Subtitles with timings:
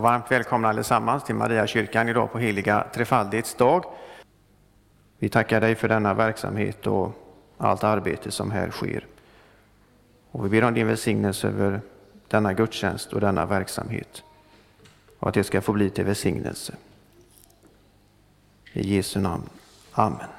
[0.00, 3.84] Varmt välkomna allesammans till Mariakyrkan idag på heliga trefaldighets dag.
[5.18, 7.12] Vi tackar dig för denna verksamhet och
[7.56, 9.06] allt arbete som här sker.
[10.30, 11.80] Och vi ber om din välsignelse över
[12.28, 14.22] denna gudstjänst och denna verksamhet.
[15.18, 16.74] Och att det ska få bli till välsignelse.
[18.72, 19.48] I Jesu namn.
[19.92, 20.37] Amen.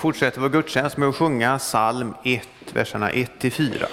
[0.00, 3.86] Fortsätter vår gudstjänst med att sjunga psalm 1, verserna 1-4.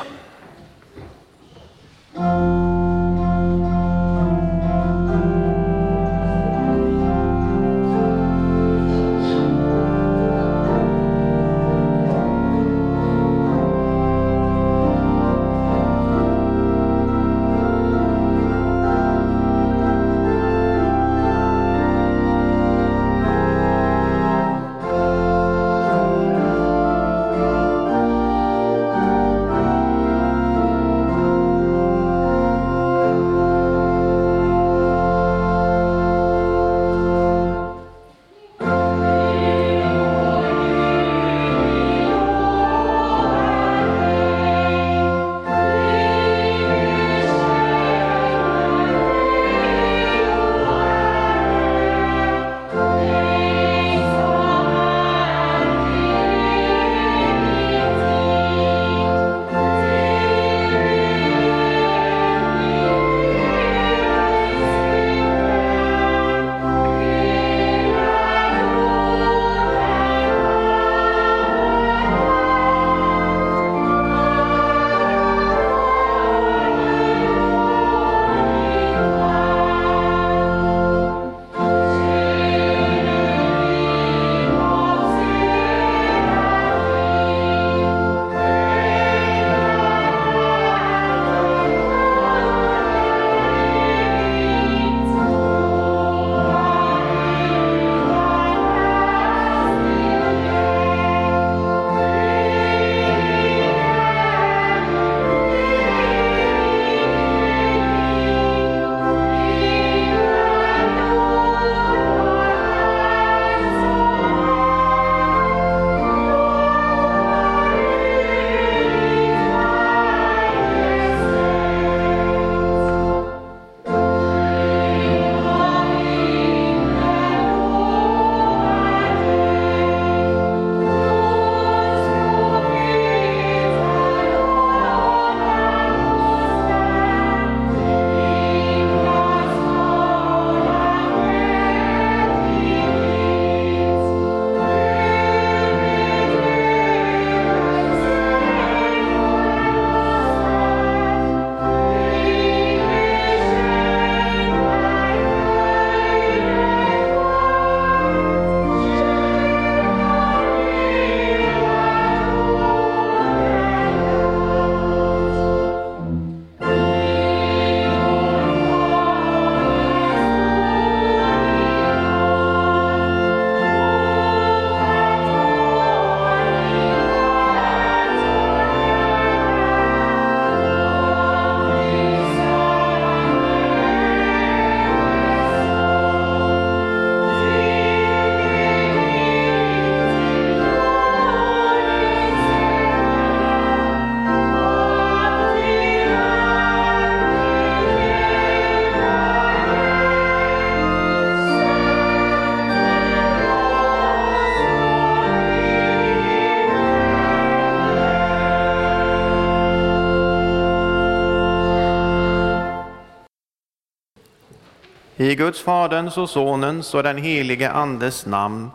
[215.28, 218.70] I Guds Faderns och Sonens och den helige Andes namn.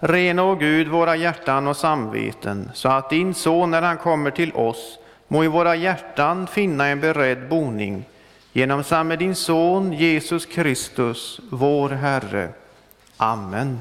[0.00, 4.52] Rena, och Gud, våra hjärtan och samveten, så att din Son, när han kommer till
[4.52, 4.98] oss,
[5.28, 8.04] må i våra hjärtan finna en beredd boning
[8.52, 12.48] genom samme din Son Jesus Kristus, vår Herre.
[13.16, 13.80] Amen.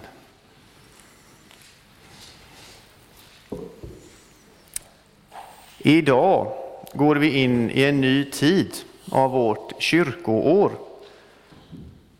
[5.77, 6.51] Idag
[6.94, 8.75] går vi in i en ny tid
[9.12, 10.84] av vårt kyrkoår.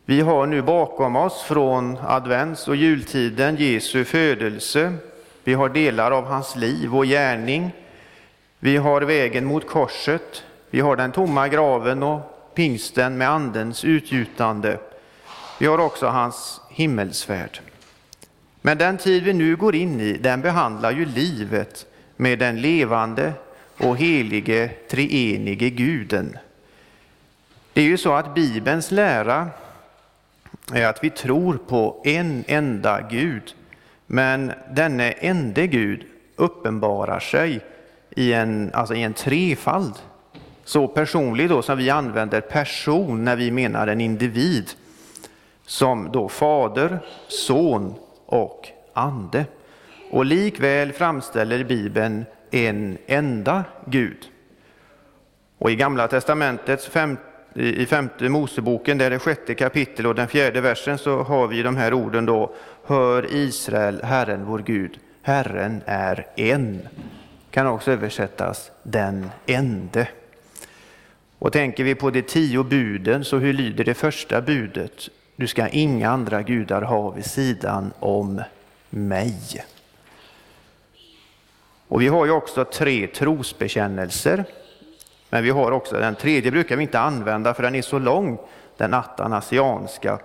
[0.08, 4.94] Vi har nu bakom oss från advents och jultiden Jesu födelse.
[5.44, 7.72] Vi har delar av hans liv och gärning.
[8.60, 10.44] Vi har vägen mot korset.
[10.70, 14.78] Vi har den tomma graven och pingsten med andens utgjutande.
[15.60, 17.60] Vi har också hans himmelsfärd.
[18.62, 21.86] Men den tid vi nu går in i, den behandlar ju livet
[22.16, 23.34] med den levande
[23.78, 26.38] och helige treenige guden.
[27.74, 29.50] Det är ju så att Bibelns lära
[30.74, 33.56] är att vi tror på en enda Gud,
[34.08, 36.06] men denne ende Gud
[36.36, 37.62] uppenbarar sig
[38.10, 39.94] i en, alltså i en trefald.
[40.64, 44.70] Så personlig då som vi använder person när vi menar en individ,
[45.66, 47.94] som då Fader, Son
[48.26, 49.46] och Ande.
[50.12, 54.18] Och likväl framställer Bibeln en enda Gud.
[55.58, 57.22] Och i Gamla testamentets femte
[57.56, 61.78] i femte Moseboken, där det sjätte kapitel och den fjärde versen, så har vi de
[61.78, 62.54] här orden då.
[62.84, 66.88] Hör Israel, Herren vår Gud, Herren är en.
[67.52, 70.08] Kan också översättas den ende.
[71.40, 75.10] Och tänker vi på de tio buden, så hur lyder det första budet?
[75.36, 78.42] Du ska inga andra gudar ha vid sidan om
[78.90, 79.64] mig.
[81.88, 84.46] Och vi har ju också tre trosbekännelser.
[85.30, 88.38] Men vi har också, den tredje brukar vi inte använda för den är så lång,
[88.78, 90.20] den atanasianska.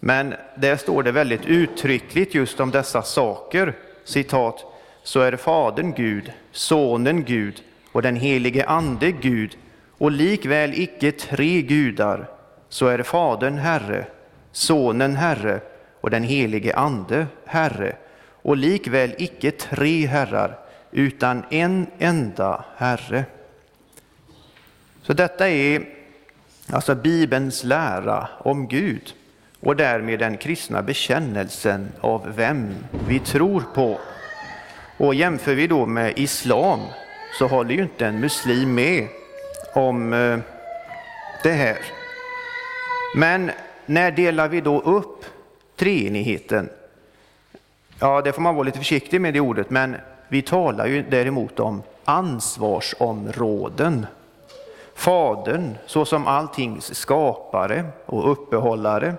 [0.00, 3.74] Men där står det väldigt uttryckligt just om dessa saker.
[4.04, 4.64] Citat,
[5.02, 9.56] så är Fadern Gud, Sonen Gud och den helige Ande Gud
[9.98, 12.30] och likväl icke tre gudar,
[12.68, 14.06] så är Fadern Herre,
[14.52, 15.60] Sonen Herre
[16.00, 17.96] och den helige Ande Herre
[18.42, 20.58] och likväl icke tre herrar,
[20.90, 23.24] utan en enda Herre.
[25.06, 25.82] Så detta är
[26.70, 29.14] alltså Bibelns lära om Gud
[29.60, 32.74] och därmed den kristna bekännelsen av vem
[33.08, 33.98] vi tror på.
[34.96, 36.80] Och jämför vi då med islam
[37.38, 39.08] så håller ju inte en muslim med
[39.74, 40.38] om eh,
[41.42, 41.78] det här.
[43.16, 43.50] Men
[43.86, 45.24] när delar vi då upp
[45.76, 46.68] treenigheten?
[47.98, 49.96] Ja, det får man vara lite försiktig med det ordet, men
[50.28, 54.06] vi talar ju däremot om ansvarsområden.
[54.94, 59.14] Fadern såsom alltings skapare och uppehållare.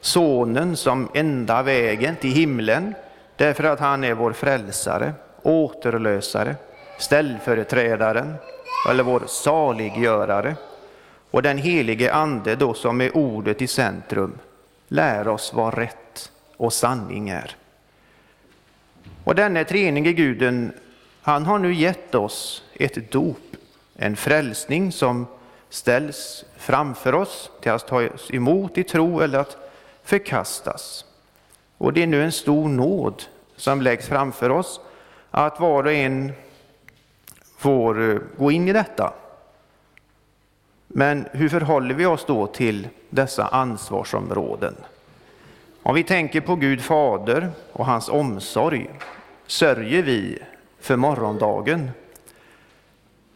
[0.00, 2.94] Sonen som enda vägen till himlen
[3.36, 6.56] därför att han är vår frälsare, återlösare,
[6.98, 8.34] ställföreträdaren
[8.90, 10.56] eller vår saliggörare.
[11.30, 14.38] Och den helige Ande då som är ordet i centrum
[14.88, 17.56] lär oss vad rätt och sanning är.
[19.24, 20.72] Och denne treenige guden,
[21.22, 23.47] han har nu gett oss ett dop,
[24.00, 25.26] en frälsning som
[25.68, 29.56] ställs framför oss till att tas emot i tro eller att
[30.02, 31.04] förkastas.
[31.78, 33.22] Och det är nu en stor nåd
[33.56, 34.80] som läggs framför oss,
[35.30, 36.32] att var och en
[37.56, 39.12] får eh, gå in i detta.
[40.86, 44.74] Men hur förhåller vi oss då till dessa ansvarsområden?
[45.82, 48.90] Om vi tänker på Gud Fader och hans omsorg,
[49.46, 50.38] sörjer vi
[50.80, 51.90] för morgondagen?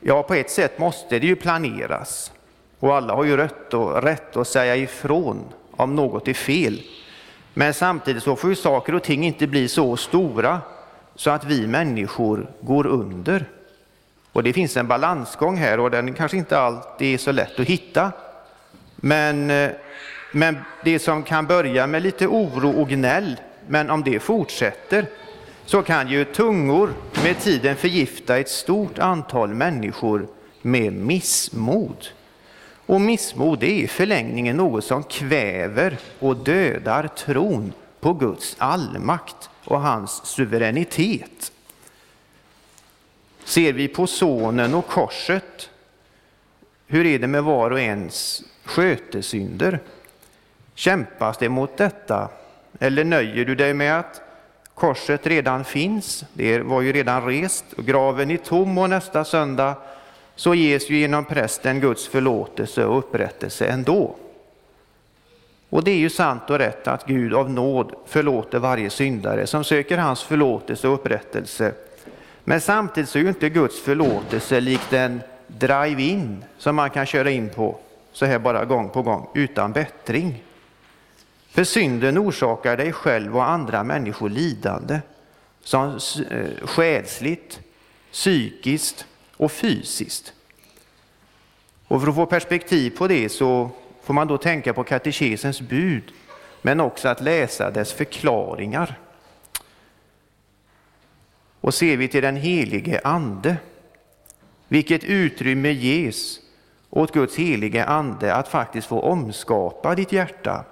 [0.04, 2.32] Ja, på ett sätt måste det ju planeras.
[2.78, 6.82] Och alla har ju rätt, och, rätt att säga ifrån om något är fel.
[7.54, 10.61] Men samtidigt så får ju saker och ting inte bli så stora
[11.14, 13.44] så att vi människor går under.
[14.32, 17.66] Och det finns en balansgång här och den kanske inte alltid är så lätt att
[17.66, 18.12] hitta.
[18.97, 19.71] Men, eh,
[20.32, 25.06] men det som kan börja med lite oro och gnäll, men om det fortsätter
[25.64, 30.28] så kan ju tungor med tiden förgifta ett stort antal människor
[30.62, 32.07] med missmod.
[32.87, 39.81] Och missmod är i förlängningen något som kväver och dödar tron på Guds allmakt och
[39.81, 41.52] hans suveränitet.
[43.45, 45.71] Ser vi på sonen och korset,
[46.87, 49.81] hur är det med var och ens skötesynder?
[50.75, 52.28] Kämpas det mot detta?
[52.78, 54.22] Eller nöjer du dig med att
[54.83, 59.75] korset redan finns, det var ju redan rest och graven är tom och nästa söndag
[60.37, 64.17] så ges ju genom prästen Guds förlåtelse och upprättelse ändå.
[65.71, 69.65] Och det är ju sant och rätt att Gud av nåd förlåter varje syndare som
[69.65, 71.73] söker hans förlåtelse och upprättelse.
[72.45, 77.31] Men samtidigt så är ju inte Guds förlåtelse likt en drive-in som man kan köra
[77.31, 77.77] in på
[78.12, 80.43] så här bara gång på gång utan bättring.
[81.52, 85.00] För synden orsakar dig själv och andra människor lidande,
[85.61, 85.99] som
[86.30, 87.61] eh, själsligt,
[88.12, 89.06] psykiskt
[89.37, 90.32] och fysiskt.
[91.88, 93.71] Och för att få perspektiv på det så
[94.02, 96.12] får man då tänka på katekesens bud,
[96.62, 98.99] men också att läsa dess förklaringar.
[101.61, 103.56] Och ser vi till den helige Ande,
[104.68, 106.40] vilket utrymme ges
[106.90, 110.64] åt Guds helige Ande att faktiskt få omskapa ditt hjärta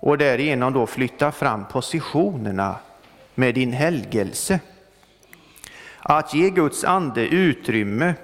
[0.00, 2.76] och därigenom då flytta fram positionerna
[3.34, 4.60] med din helgelse.
[5.98, 8.14] Att ge Guds ande utrymme,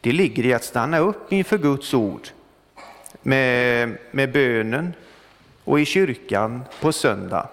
[0.00, 2.28] det ligger i att stanna upp inför Guds ord
[3.22, 4.92] med, med bönen
[5.64, 7.48] och i kyrkan på söndag.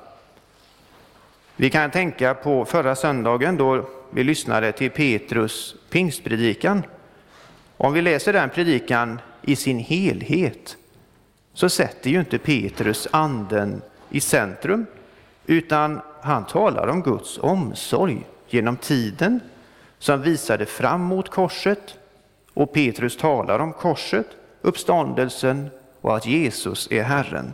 [1.55, 6.83] Vi kan tänka på förra söndagen då vi lyssnade till Petrus pingstpredikan.
[7.77, 10.77] Om vi läser den predikan i sin helhet
[11.55, 14.85] så sätter ju inte Petrus anden i centrum,
[15.45, 19.39] utan han talar om Guds omsorg genom tiden
[19.99, 21.97] som visade fram mot korset.
[22.53, 24.27] Och Petrus talar om korset,
[24.61, 25.69] uppståndelsen
[26.01, 27.53] och att Jesus är Herren.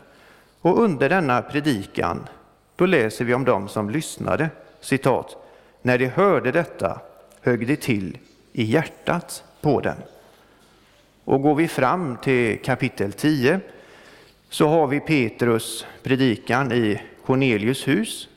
[0.61, 2.27] Och under denna predikan,
[2.75, 5.37] då läser vi om dem som lyssnade, citat,
[5.81, 7.01] när de hörde detta
[7.41, 8.17] högg det till
[8.53, 9.95] i hjärtat på dem.
[11.23, 13.59] Och går vi fram till kapitel 10
[14.51, 18.29] så har vi Petrus predikan i Cornelius hus.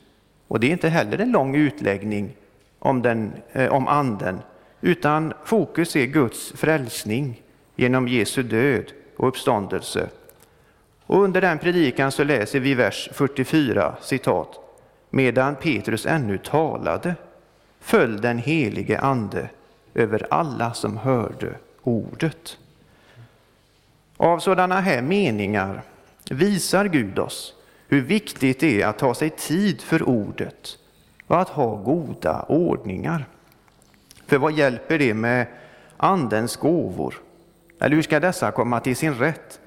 [0.47, 2.35] Och det är inte heller en lång utläggning
[2.79, 4.39] om, den, eh, om anden,
[4.81, 7.41] utan fokus är Guds frälsning
[7.75, 10.09] genom Jesu död och uppståndelse.
[11.05, 14.59] Och under den predikan så läser vi vers 44, citat.
[15.09, 17.15] Medan Petrus ännu talade
[17.79, 19.49] föll den helige ande
[19.93, 21.53] över alla som hörde
[21.83, 22.57] ordet.
[24.17, 25.81] Av sådana här meningar
[26.29, 27.53] visar Gud oss
[27.87, 30.77] hur viktigt det är att ta sig tid för ordet
[31.27, 33.25] och att ha goda ordningar.
[34.27, 35.47] För vad hjälper det med
[35.97, 37.21] Andens gåvor?
[37.79, 39.59] Eller hur ska dessa komma till sin rätt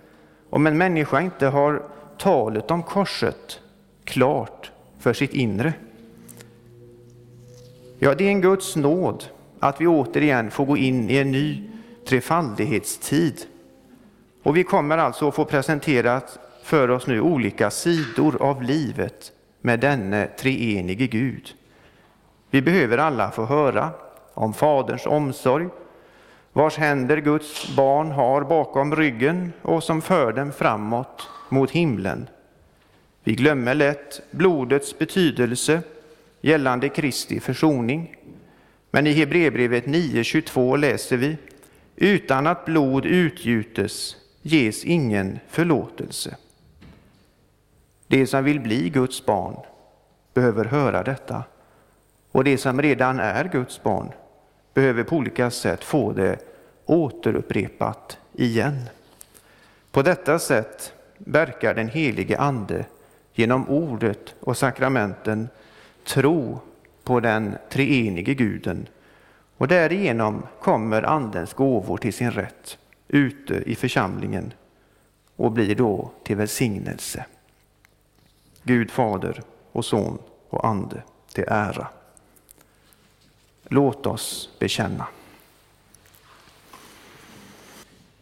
[0.51, 1.83] om en människa inte har
[2.19, 3.61] talet om korset
[4.05, 5.73] klart för sitt inre?
[7.99, 9.25] Ja, det är en Guds nåd
[9.61, 11.71] att vi återigen får gå in i en ny
[12.09, 13.47] trefaldighetstid.
[14.43, 16.39] Och vi kommer alltså att få presenterat
[16.69, 21.55] för oss nu olika sidor av livet med denne treenige Gud.
[22.51, 23.91] Vi behöver alla få höra
[24.35, 25.69] om Faderns omsorg,
[26.53, 32.29] vars händer Guds barn har bakom ryggen och som för dem framåt mot himlen.
[33.25, 35.83] Vi glömmer lätt blodets betydelse
[36.41, 38.17] gällande Kristi försoning.
[38.91, 41.37] Men i Hebreerbrevet 9.22 läser vi
[41.97, 46.37] utan att blod utgjutes ges ingen förlåtelse.
[48.09, 49.57] De som vill bli Guds barn
[50.35, 51.43] behöver höra detta.
[52.33, 54.13] Och de som redan är Guds barn
[54.75, 56.39] behöver på olika sätt få det
[56.87, 58.83] återupprepat igen.
[59.91, 62.85] På detta sätt verkar den helige Ande
[63.35, 65.49] genom ordet och sakramenten
[66.05, 66.61] tro
[67.05, 68.87] på den treenige guden
[69.57, 74.53] och därigenom kommer Andens gåvor till sin rätt ute i församlingen
[75.37, 77.25] och blir då till välsignelse.
[78.63, 80.19] Gud Fader och Son
[80.51, 81.87] och Ande till ära.
[83.69, 85.07] Låt oss bekänna.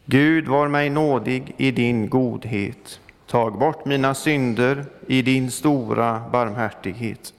[0.04, 3.00] Gud var mig nådig i din godhet.
[3.26, 7.34] Tag bort mina synder i din stora barmhärtighet.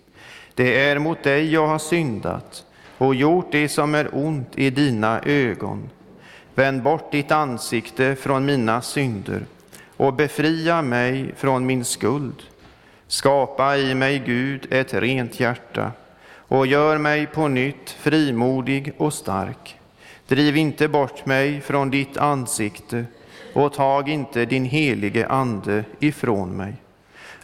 [0.53, 2.65] Det är mot dig jag har syndat
[2.97, 5.89] och gjort det som är ont i dina ögon.
[6.55, 9.45] Vänd bort ditt ansikte från mina synder
[9.97, 12.43] och befria mig från min skuld.
[13.07, 15.91] Skapa i mig, Gud, ett rent hjärta
[16.47, 19.79] och gör mig på nytt frimodig och stark.
[20.27, 23.05] Driv inte bort mig från ditt ansikte
[23.53, 26.73] och tag inte din helige Ande ifrån mig.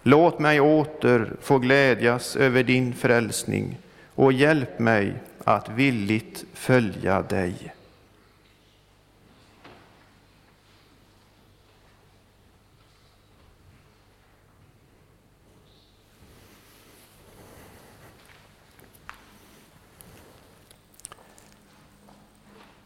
[0.02, 3.78] Låt mig åter få glädjas över din frälsning
[4.16, 7.74] och hjälp mig att villigt följa dig.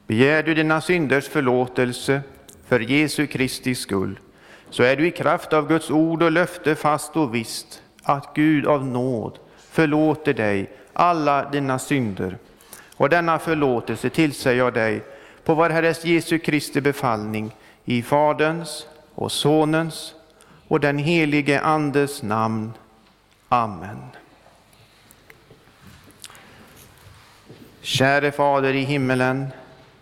[0.08, 2.22] Begär du dina synders förlåtelse
[2.68, 4.20] för Jesu Kristi skull,
[4.70, 8.66] så är du i kraft av Guds ord och löfte fast och visst att Gud
[8.66, 12.38] av nåd förlåter dig alla dina synder.
[12.96, 15.04] Och denna förlåtelse tillsäger jag dig
[15.44, 17.52] på vår Herres Jesu Kristi befallning
[17.86, 20.16] i Faderns och Sonens
[20.68, 22.74] och den helige Andes namn.
[23.50, 23.98] Amen.
[27.82, 29.48] Käre Fader i himmelen,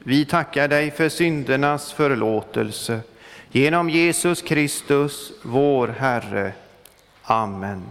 [0.08, 3.00] vi tackar dig för syndernas förlåtelse
[3.52, 6.54] genom Jesus Kristus, vår Herre.
[7.24, 7.84] Amen.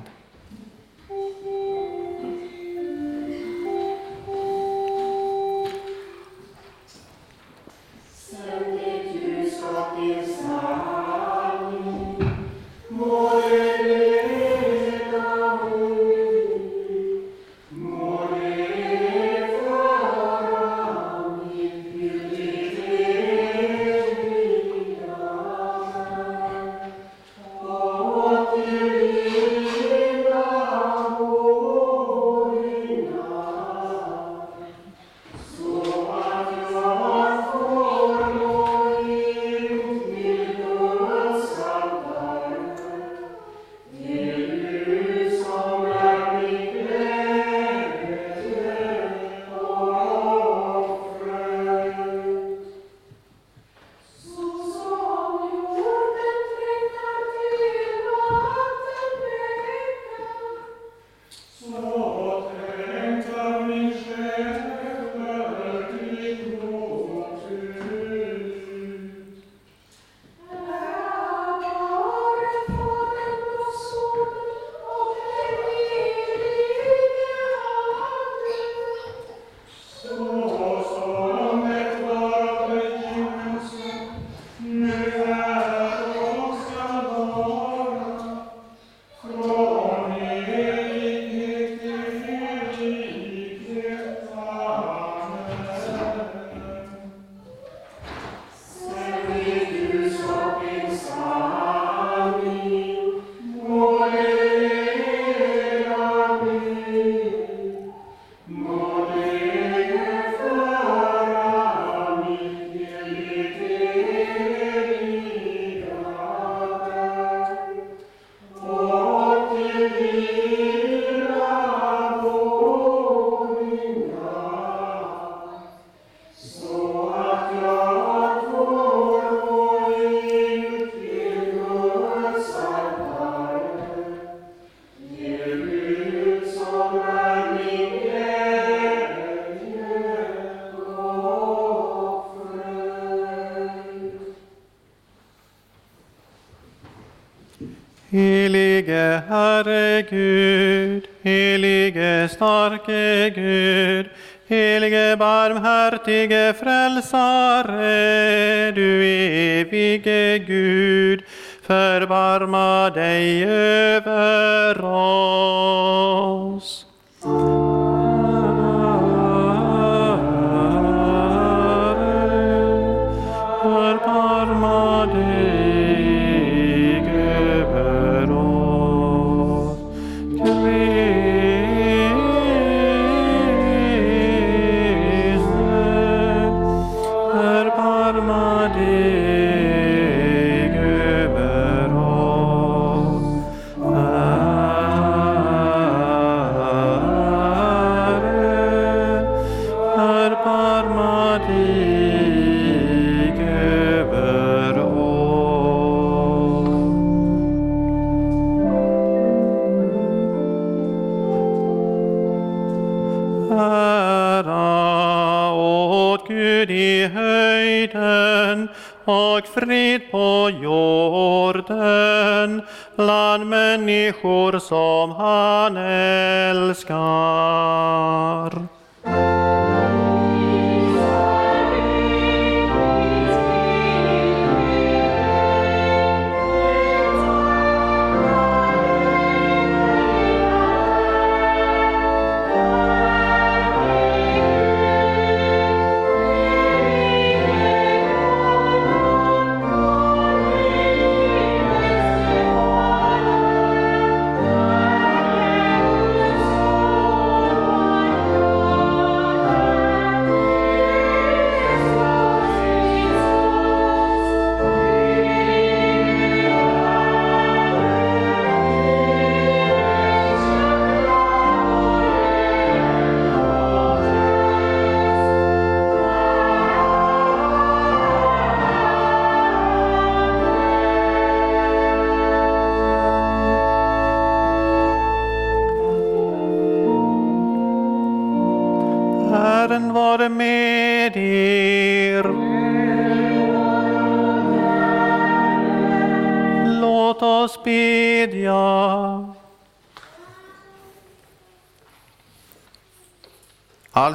[156.15, 156.33] ربك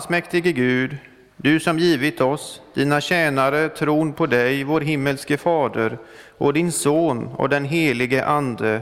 [0.10, 0.98] Allsmäktige Gud,
[1.38, 5.98] du som givit oss, dina tjänare, tron på dig, vår himmelske Fader,
[6.38, 8.82] och din Son och den helige Ande,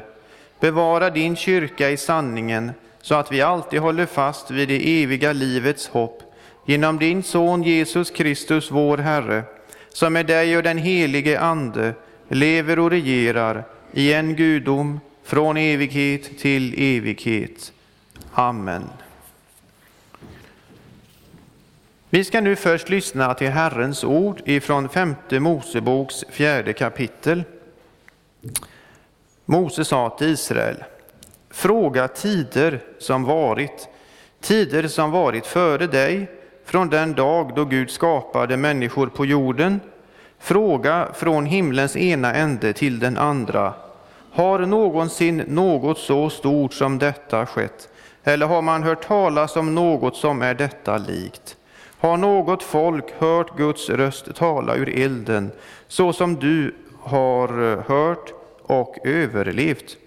[0.59, 5.87] bevara din kyrka i sanningen, så att vi alltid håller fast vid det eviga livets
[5.87, 6.23] hopp,
[6.65, 9.43] genom din Son Jesus Kristus, vår Herre,
[9.89, 11.93] som med dig och den helige Ande
[12.27, 13.63] lever och regerar
[13.93, 17.73] i en gudom från evighet till evighet.
[18.33, 18.83] Amen.
[22.09, 27.43] Vi ska nu först lyssna till Herrens ord ifrån femte Moseboks fjärde kapitel.
[29.45, 30.83] Mose sa till Israel,
[31.49, 33.87] fråga tider som varit,
[34.41, 36.31] tider som varit före dig,
[36.65, 39.79] från den dag då Gud skapade människor på jorden.
[40.39, 43.73] Fråga från himlens ena ände till den andra.
[44.31, 47.89] Har någonsin något så stort som detta skett?
[48.23, 51.56] Eller har man hört talas om något som är detta likt?
[51.99, 55.51] Har något folk hört Guds röst tala ur elden,
[55.87, 59.97] så som du har eh, hört och överlevt?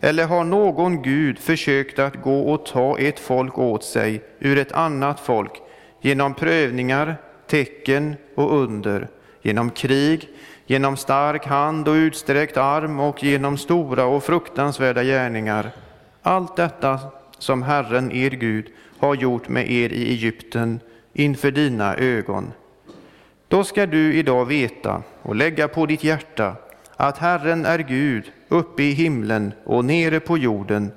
[0.00, 4.72] Eller har någon Gud försökt att gå och ta ett folk åt sig ur ett
[4.72, 5.52] annat folk
[6.00, 9.08] genom prövningar, tecken och under,
[9.42, 10.28] genom krig,
[10.66, 15.70] genom stark hand och utsträckt arm och genom stora och fruktansvärda gärningar?
[16.22, 16.98] Allt detta
[17.38, 18.66] som Herren, er Gud,
[18.98, 20.80] har gjort med er i Egypten
[21.18, 22.52] inför dina ögon.
[23.48, 26.56] Då ska du idag veta och lägga på ditt hjärta
[26.96, 30.90] att Herren är Gud uppe i himlen och nere på jorden.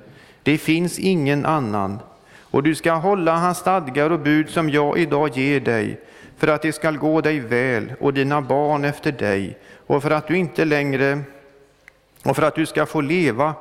[0.44, 2.00] Det finns ingen annan.
[2.40, 6.00] Och du ska hålla hans stadgar och bud som jag idag ger dig,
[6.38, 9.58] för att det skall gå dig väl och dina barn efter dig,
[9.88, 11.22] och för att du inte längre
[12.24, 13.54] och för att du ska få leva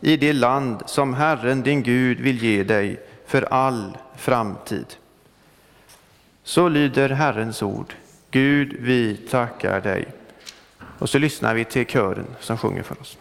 [0.00, 4.86] i det land som Herren din Gud vill ge dig för all framtid.
[6.46, 7.94] Så lyder Herrens ord.
[8.30, 10.04] Gud, vi tackar dig.
[10.98, 13.18] Och så lyssnar vi till kören som sjunger för oss.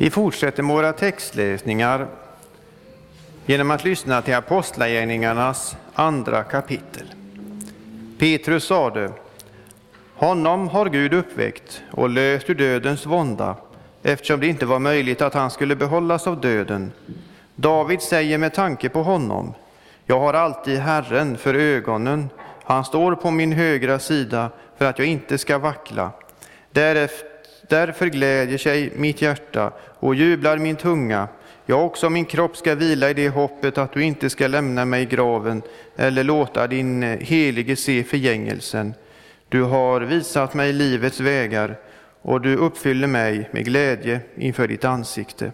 [0.00, 2.06] Vi fortsätter med våra textläsningar
[3.46, 7.14] genom att lyssna till Apostlagärningarnas andra kapitel.
[8.18, 9.12] Petrus sade,
[10.14, 13.56] honom har Gud uppväckt och löst ur dödens vånda,
[14.02, 16.92] eftersom det inte var möjligt att han skulle behållas av döden.
[17.56, 19.54] David säger med tanke på honom,
[20.06, 22.28] jag har alltid Herren för ögonen,
[22.64, 26.10] han står på min högra sida för att jag inte ska vackla.
[26.70, 27.29] Därefter
[27.70, 31.28] Därför glädjer sig mitt hjärta och jublar min tunga.
[31.66, 35.02] Jag också min kropp ska vila i det hoppet att du inte ska lämna mig
[35.02, 35.62] i graven
[35.96, 38.94] eller låta din eh, helige se förgängelsen.
[39.48, 41.76] Du har visat mig livets vägar
[42.22, 45.52] och du uppfyller mig med glädje inför ditt ansikte.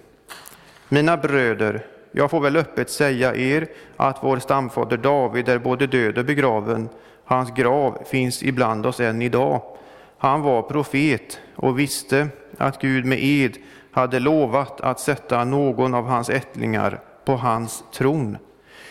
[0.88, 6.18] Mina bröder, jag får väl öppet säga er att vår stamfader David är både död
[6.18, 6.88] och begraven.
[7.24, 9.75] Hans grav finns ibland oss än idag.
[10.18, 13.56] Han var profet och visste att Gud med ed
[13.90, 18.38] hade lovat att sätta någon av hans ättlingar på hans tron.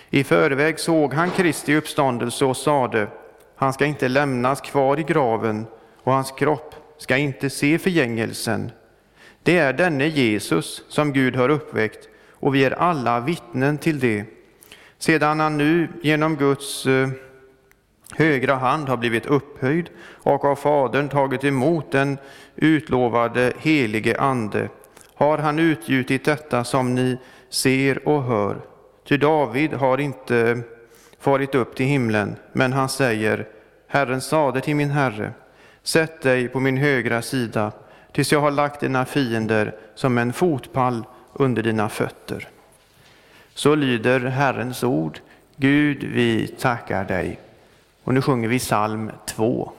[0.09, 3.07] I förväg såg han Kristi uppståndelse och sade,
[3.55, 5.65] han ska inte lämnas kvar i graven
[6.03, 8.71] och hans kropp ska inte se förgängelsen.
[9.43, 14.25] Det är denne Jesus som Gud har uppväckt och vi är alla vittnen till det.
[14.97, 17.09] Sedan han nu genom Guds eh,
[18.15, 22.17] högra hand har blivit upphöjd och av Fadern tagit emot den
[22.56, 24.69] utlovade helige Ande
[25.15, 27.17] har han utgjutit detta som ni
[27.49, 28.58] ser och hör.
[29.08, 30.62] Ty David har inte
[31.19, 33.47] farit upp till himlen, men han säger
[33.88, 35.34] Herren sade till min Herre,
[35.84, 37.71] sätt dig på min högra sida
[38.12, 42.47] tills jag har lagt dina fiender som en fotpall under dina fötter.
[43.54, 45.19] Så lyder Herrens ord.
[45.56, 47.39] Gud, vi tackar dig.
[48.05, 49.71] Och nu sjunger vi psalm 2.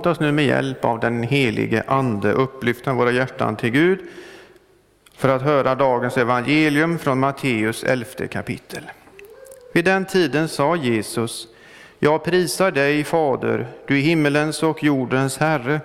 [0.00, 3.98] Låt oss nu med hjälp av den helige Ande upplyfta våra hjärtan till Gud
[5.16, 8.82] för att höra dagens evangelium från Matteus elfte kapitel.
[9.72, 11.48] Vid den tiden sa Jesus,
[11.98, 15.80] jag prisar dig, Fader, du himmelens och jordens Herre,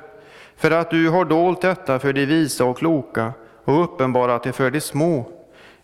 [0.57, 3.33] för att du har dolt detta för de visa och kloka
[3.65, 5.25] och uppenbarat det för de små.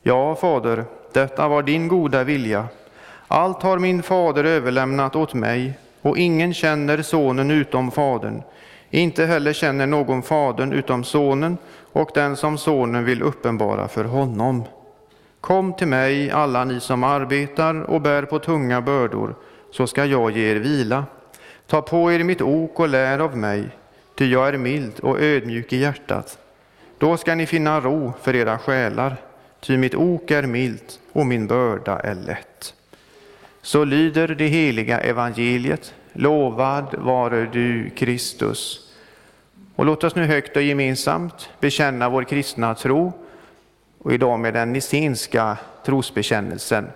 [0.02, 2.68] Ja, Fader, detta var din goda vilja.
[3.28, 8.44] Allt har min fader överlämnat åt mig, och ingen känner sonen utom fadern.
[8.90, 11.58] Inte heller känner någon fadern utom sonen
[11.92, 14.64] och den som sonen vill uppenbara för honom.
[15.42, 19.36] Kom till mig, alla ni som arbetar och bär på tunga bördor,
[19.72, 21.06] så ska jag ge er vila.
[21.68, 23.64] Ta på er mitt ok och lär av mig,
[24.16, 26.38] ty jag är mild och ödmjuk i hjärtat.
[26.98, 29.16] Då ska ni finna ro för era själar,
[29.60, 32.51] ty mitt ok är milt och min börda är lätt.
[33.62, 35.94] Så lyder det heliga evangeliet.
[36.14, 38.92] Lovad vare du, Kristus.
[39.76, 43.14] Och låt oss nu högt och gemensamt bekänna vår kristna tro,
[43.98, 46.88] och idag med den nissenska trosbekännelsen.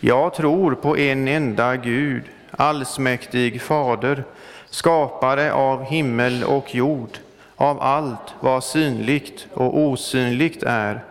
[0.00, 4.24] Jag tror på en enda Gud, allsmäktig Fader,
[4.70, 7.18] skapare av himmel och jord,
[7.56, 11.04] av allt vad synligt och osynligt är,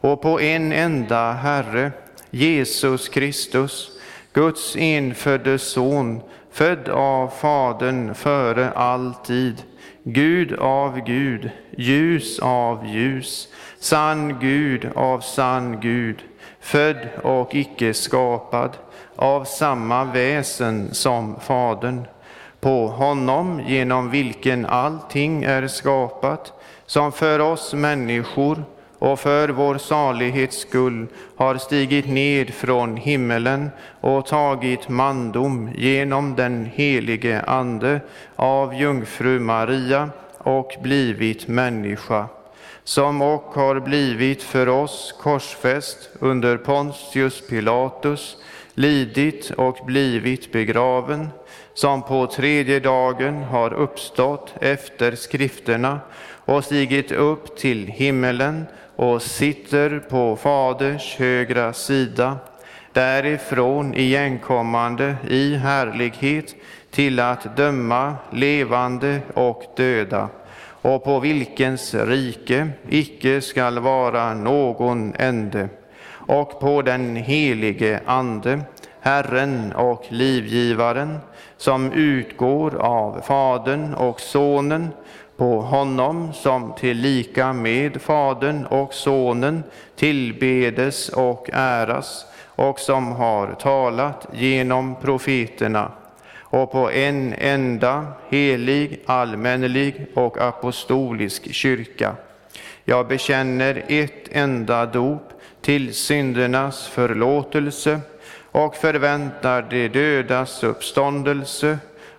[0.00, 1.92] och på en enda Herre,
[2.30, 3.90] Jesus Kristus,
[4.32, 6.20] Guds enfödde Son,
[6.52, 9.62] född av Fadern före all tid,
[10.02, 16.22] Gud av Gud, ljus av ljus, sann Gud av sann Gud,
[16.60, 18.70] född och icke skapad,
[19.16, 22.06] av samma väsen som Fadern.
[22.60, 26.52] På honom genom vilken allting är skapat,
[26.86, 28.64] som för oss människor
[28.98, 33.70] och för vår salighets skull har stigit ned från himmelen
[34.00, 38.00] och tagit mandom genom den helige Ande
[38.36, 42.26] av jungfru Maria och blivit människa,
[42.84, 48.36] som och har blivit för oss korsfäst under Pontius Pilatus,
[48.74, 51.28] lidit och blivit begraven,
[51.74, 56.00] som på tredje dagen har uppstått efter skrifterna
[56.44, 58.66] och stigit upp till himmelen
[58.98, 62.36] och sitter på Faderns högra sida,
[62.92, 66.54] därifrån igenkommande i härlighet
[66.90, 70.28] till att döma levande och döda,
[70.60, 75.68] och på vilkens rike icke skall vara någon ände,
[76.10, 78.60] och på den helige Ande,
[79.00, 81.18] Herren och livgivaren,
[81.56, 84.88] som utgår av Fadern och Sonen,
[85.38, 89.62] på honom som tillika med Fadern och Sonen
[89.96, 95.92] tillbedes och äras och som har talat genom profeterna
[96.50, 102.16] och på en enda helig, allmännelig och apostolisk kyrka.
[102.84, 108.00] Jag bekänner ett enda dop till syndernas förlåtelse
[108.42, 111.78] och förväntar de dödas uppståndelse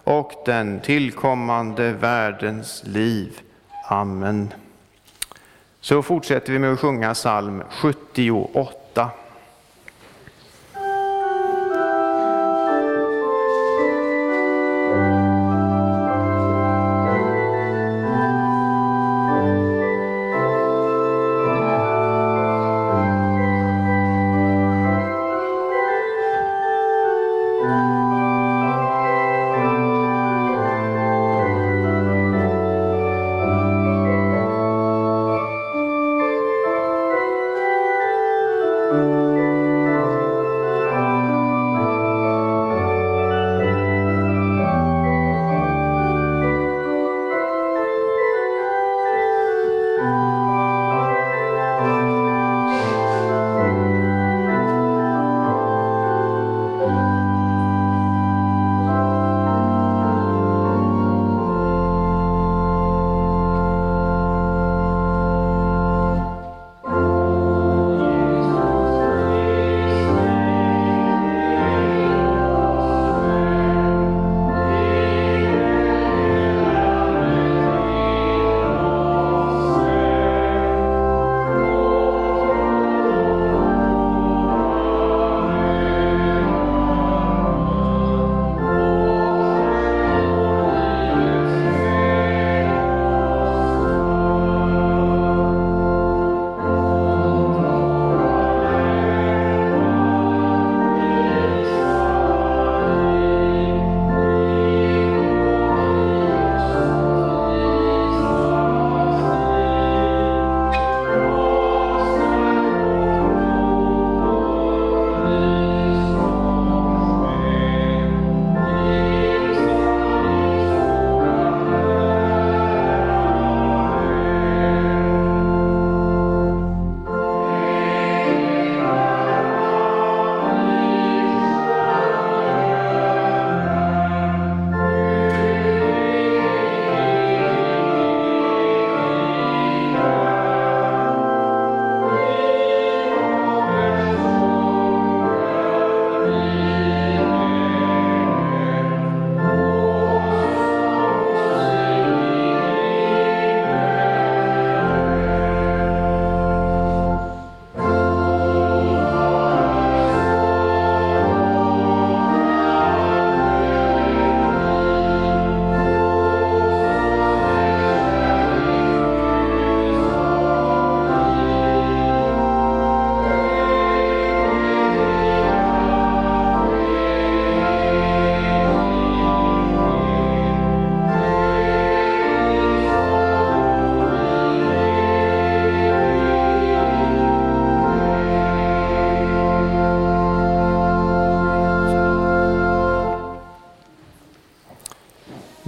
[0.10, 3.40] och den tillkommande världens liv.
[3.90, 4.54] Amen.
[5.80, 9.10] Så fortsätter vi med att sjunga psalm 78.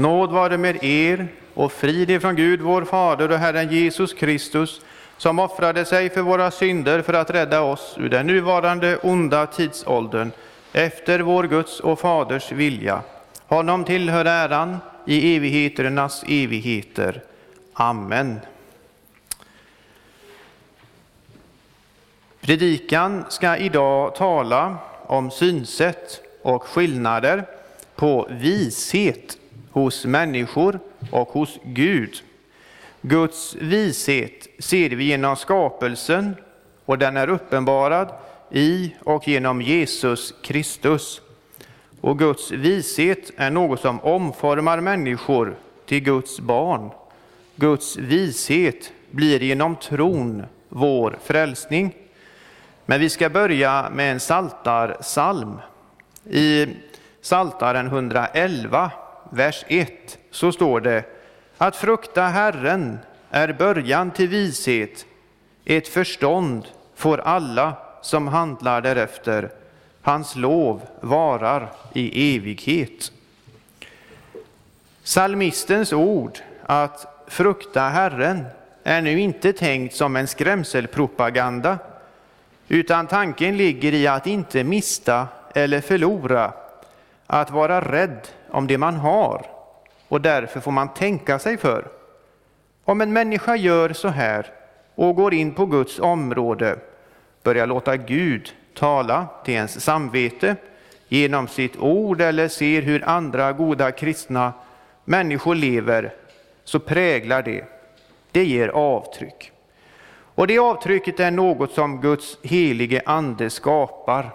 [0.02, 4.82] Nåd vare med er och frid ifrån Gud vår Fader och Herren Jesus Kristus
[5.18, 10.32] som offrade sig för våra synder för att rädda oss ur den nuvarande onda tidsåldern
[10.74, 13.02] efter vår Guds och Faders vilja.
[13.48, 17.24] Honom tillhör äran i evigheternas evigheter.
[17.74, 18.40] Amen.
[22.42, 27.44] Predikan ska idag tala om synsätt och skillnader
[27.96, 29.38] på vishet
[29.72, 30.80] hos människor
[31.12, 32.24] och hos Gud.
[33.02, 36.36] Guds vishet ser vi genom skapelsen
[36.86, 38.14] och den är uppenbarad
[38.52, 41.22] i och genom Jesus Kristus.
[42.02, 45.56] Och Guds vishet är något som omformar människor
[45.86, 46.90] till Guds barn.
[47.56, 51.96] Guds vishet blir genom tron vår frälsning.
[52.86, 55.58] Men vi ska börja med en saltarsalm.
[56.30, 56.68] I
[57.22, 58.92] Saltaren 111,
[59.32, 61.04] vers 1, så står det
[61.58, 65.06] att frukta Herren är början till vishet.
[65.66, 69.50] Ett förstånd får alla som handlar därefter.
[70.02, 73.12] Hans lov varar i evighet.
[75.04, 78.46] Salmistens ord att frukta Herren
[78.84, 81.78] är nu inte tänkt som en skrämselpropaganda,
[82.68, 86.54] utan tanken ligger i att inte mista eller förlora,
[87.28, 89.46] att vara rädd om det man har
[90.08, 91.88] och därför får man tänka sig för.
[92.84, 94.46] Om en människa gör så här
[94.96, 96.80] och går in på Guds område,
[97.44, 100.56] börjar låta Gud tala till ens samvete
[101.08, 104.54] genom sitt ord eller ser hur andra goda kristna
[105.06, 106.14] människor lever,
[106.64, 107.66] så präglar det.
[108.32, 109.52] Det ger avtryck.
[110.36, 114.30] Och det avtrycket är något som Guds helige ande skapar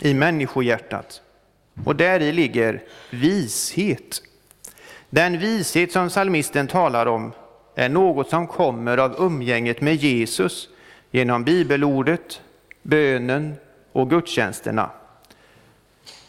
[0.00, 1.22] i människohjärtat.
[1.84, 4.22] Och där i ligger vishet.
[5.10, 7.32] Den vishet som salmisten talar om
[7.74, 10.68] är något som kommer av umgänget med Jesus
[11.10, 12.40] genom bibelordet,
[12.82, 13.54] bönen
[13.92, 14.90] och gudstjänsterna.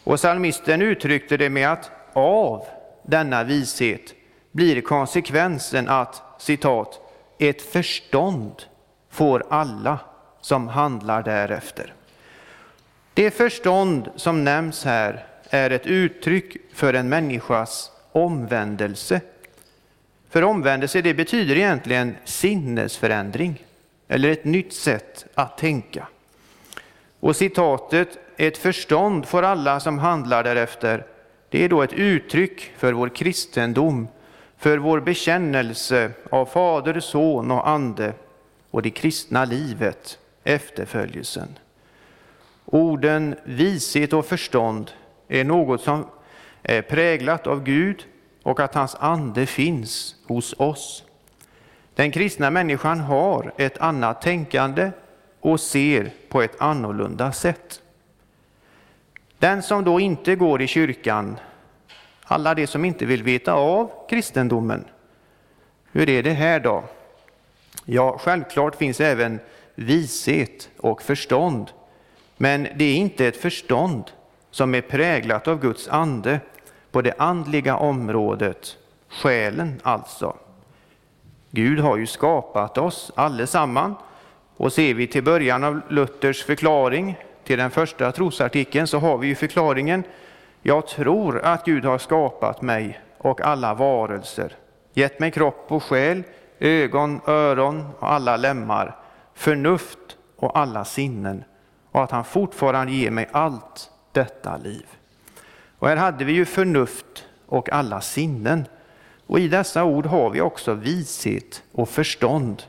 [0.03, 2.65] Och salmisten uttryckte det med att av
[3.03, 4.13] denna vishet
[4.51, 6.99] blir konsekvensen att citat,
[7.39, 8.63] ett förstånd
[9.09, 9.99] får alla
[10.41, 11.93] som handlar därefter.
[13.13, 19.21] Det förstånd som nämns här är ett uttryck för en människas omvändelse.
[20.29, 23.65] För omvändelse det betyder egentligen sinnesförändring
[24.07, 26.07] eller ett nytt sätt att tänka.
[27.19, 31.05] Och citatet ”ett förstånd får alla som handlar därefter”
[31.49, 34.07] det är då ett uttryck för vår kristendom,
[34.57, 38.13] för vår bekännelse av Fader, Son och Ande
[38.71, 41.47] och det kristna livet, efterföljelsen.
[42.65, 44.91] Orden vishet och förstånd
[45.28, 46.05] är något som
[46.63, 48.05] är präglat av Gud
[48.43, 51.03] och att hans ande finns hos oss.
[51.95, 54.91] Den kristna människan har ett annat tänkande
[55.39, 57.82] och ser på ett annorlunda sätt.
[59.39, 61.39] Den som då inte går i kyrkan,
[62.23, 64.86] alla de som inte vill veta av kristendomen,
[65.91, 66.84] hur är det här då?
[67.86, 69.39] Ja, självklart finns även
[69.75, 71.71] vishet och förstånd,
[72.38, 74.11] men det är inte ett förstånd
[74.51, 76.39] som är präglat av Guds ande
[76.91, 78.77] på det andliga området,
[79.09, 80.37] själen alltså.
[81.51, 83.95] Gud har ju skapat oss allesamman
[84.57, 89.27] och ser vi till början av Luthers förklaring till den första trosartikeln så har vi
[89.27, 90.03] ju förklaringen.
[90.61, 94.55] Jag tror att Gud har skapat mig och alla varelser,
[94.93, 96.23] gett mig kropp och själ,
[96.59, 98.95] ögon, öron och alla lemmar,
[99.33, 101.43] förnuft och alla sinnen.
[101.91, 104.86] Och att han fortfarande ger mig allt detta liv.
[105.80, 108.65] Och här hade vi ju förnuft och alla sinnen.
[109.28, 112.63] Och i dessa ord har vi också vishet och förstånd.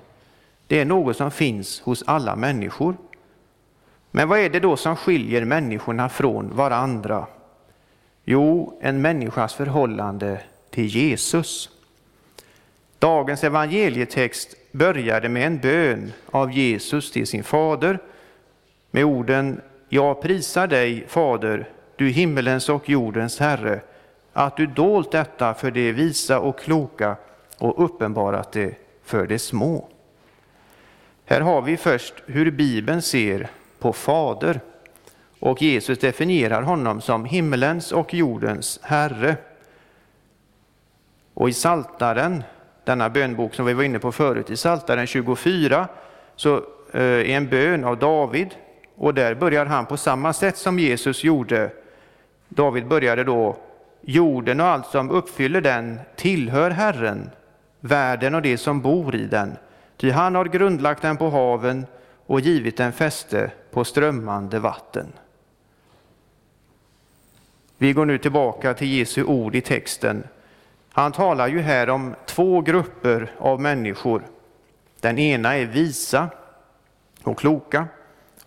[0.66, 2.96] Det är något som finns hos alla människor.
[4.10, 7.26] Men vad är det då som skiljer människorna från varandra?
[8.24, 10.40] Jo, en människas förhållande
[10.70, 11.70] till Jesus.
[12.98, 17.98] Dagens evangelietext började med en bön av Jesus till sin fader
[18.90, 23.80] med orden jag prisar dig, Fader, du himmelens och jordens Herre,
[24.32, 27.16] att du dolt detta för det visa och kloka
[27.58, 28.74] och uppenbarat det
[29.04, 29.88] för de små.
[31.24, 34.60] Här har vi först hur Bibeln ser på Fader
[35.38, 39.36] och Jesus definierar honom som himmelens och jordens Herre.
[41.34, 42.42] Och i Saltaren,
[42.84, 45.88] denna bönbok som vi var inne på förut, i Saltaren 24
[46.36, 46.56] så
[46.92, 48.54] eh, är en bön av David
[48.98, 51.70] och där börjar han på samma sätt som Jesus gjorde.
[52.48, 53.56] David började då
[54.00, 57.30] jorden och allt som uppfyller den tillhör Herren,
[57.80, 59.56] världen och det som bor i den.
[59.96, 61.86] Ty han har grundlagt den på haven
[62.26, 65.06] och givit den fäste på strömmande vatten.
[67.78, 70.24] Vi går nu tillbaka till Jesu ord i texten.
[70.92, 74.22] Han talar ju här om två grupper av människor.
[75.00, 76.28] Den ena är visa
[77.22, 77.86] och kloka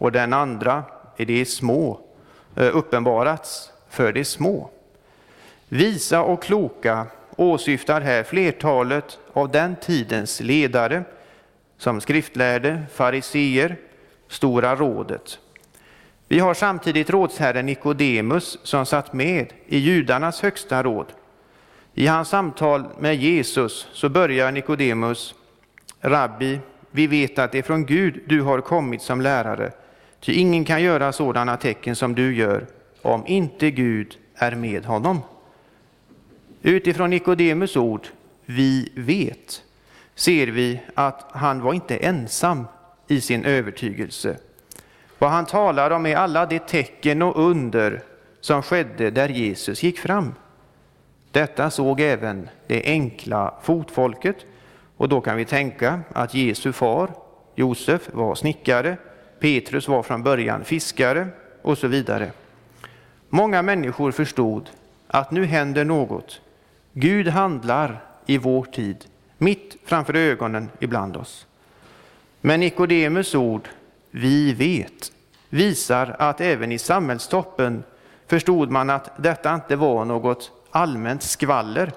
[0.01, 0.83] och den andra
[1.17, 1.99] är de små,
[2.55, 4.69] eh, uppenbarats för de små.
[5.69, 11.03] Visa och kloka åsyftar här flertalet av den tidens ledare
[11.77, 13.75] som skriftlärde, fariseer,
[14.27, 15.39] Stora rådet.
[16.27, 21.05] Vi har samtidigt rådsherren Nikodemus som satt med i judarnas högsta råd.
[21.93, 25.35] I hans samtal med Jesus så börjar Nikodemus,
[25.99, 26.59] Rabbi,
[26.91, 29.71] vi vet att det är från Gud du har kommit som lärare,
[30.21, 32.65] ty ingen kan göra sådana tecken som du gör
[33.01, 35.19] om inte Gud är med honom.
[36.61, 38.07] Utifrån Nikodemus ord,
[38.45, 39.63] vi vet,
[40.15, 42.67] ser vi att han var inte ensam
[43.07, 44.37] i sin övertygelse.
[45.19, 48.03] Vad han talar om är alla de tecken och under
[48.41, 50.33] som skedde där Jesus gick fram.
[51.31, 54.35] Detta såg även det enkla fotfolket
[54.97, 57.11] och då kan vi tänka att Jesu far,
[57.55, 58.97] Josef, var snickare,
[59.41, 61.27] Petrus var från början fiskare
[61.61, 62.31] och så vidare.
[63.29, 64.69] Många människor förstod
[65.07, 66.41] att nu händer något.
[66.93, 69.05] Gud handlar i vår tid,
[69.37, 71.45] mitt framför ögonen ibland oss.
[72.41, 73.69] Men Nikodemus ord,
[74.11, 75.11] vi vet,
[75.49, 77.83] visar att även i samhällstoppen
[78.27, 81.91] förstod man att detta inte var något allmänt skvaller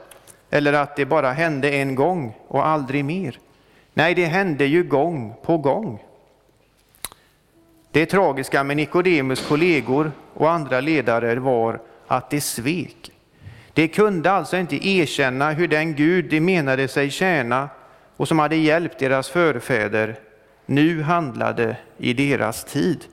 [0.51, 3.39] eller att det bara hände en gång och aldrig mer.
[3.95, 6.03] Nej, det hände ju gång på gång.
[7.95, 13.11] Det tragiska med Nikodemus kollegor och andra ledare var att de svek.
[13.73, 17.69] De kunde alltså inte erkänna hur den Gud de menade sig tjäna
[18.17, 20.17] och som hade hjälpt deras förfäder
[20.67, 23.05] nu handlade i deras tid.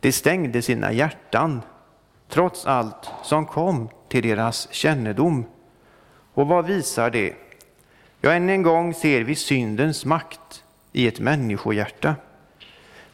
[0.00, 1.62] De stängde sina hjärtan
[2.28, 5.44] trots allt som kom till deras kännedom.
[6.34, 7.34] Och vad visar det?
[8.20, 12.14] Ja, än en gång ser vi syndens makt i ett människohjärta.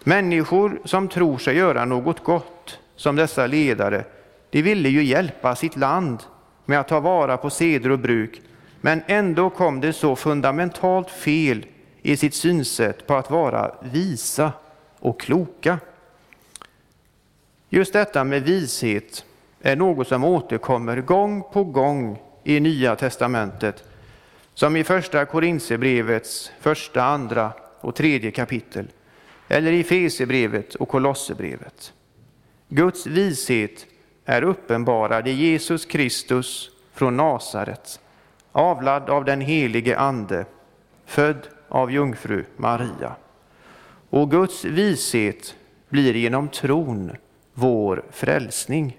[0.08, 4.04] Människor som tror sig göra något gott, som dessa ledare,
[4.50, 6.22] de ville ju hjälpa sitt land
[6.64, 8.40] med att ta vara på seder och bruk,
[8.80, 11.66] men ändå kom det så fundamentalt fel
[12.02, 14.52] i sitt synsätt på att vara visa
[14.98, 15.78] och kloka.
[17.68, 19.24] Just detta med vishet
[19.62, 23.84] är något som återkommer gång på gång i Nya testamentet,
[24.54, 28.88] som i första Korinthierbrevets första, andra och tredje kapitel,
[29.48, 31.92] eller i Fesebrevet och Kolosserbrevet.
[32.68, 33.86] Guds vishet
[34.24, 38.00] är uppenbarad i Jesus Kristus från Nasaret,
[38.52, 40.44] avlad av den helige Ande,
[41.06, 43.16] född av jungfru Maria.
[44.10, 45.54] Och Guds vishet
[45.88, 47.16] blir genom tron
[47.54, 48.98] vår frälsning.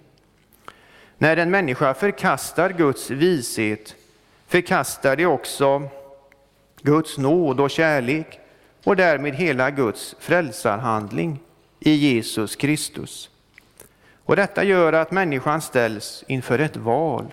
[1.18, 3.96] När en människa förkastar Guds vishet
[4.48, 5.90] förkastar de också
[6.82, 8.40] Guds nåd och kärlek
[8.90, 11.40] och därmed hela Guds frälsarhandling
[11.80, 13.30] i Jesus Kristus.
[14.26, 17.26] Och detta gör att människan ställs inför ett val.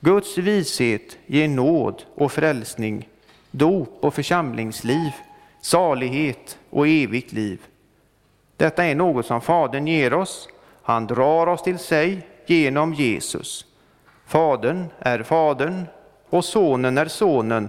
[0.00, 3.08] Guds vishet ger nåd och frälsning,
[3.50, 5.10] dop och församlingsliv,
[5.60, 7.60] salighet och evigt liv.
[8.56, 10.48] Detta är något som Fadern ger oss.
[10.82, 13.66] Han drar oss till sig genom Jesus.
[14.26, 15.86] Fadern är Fadern
[16.30, 17.68] och Sonen är Sonen.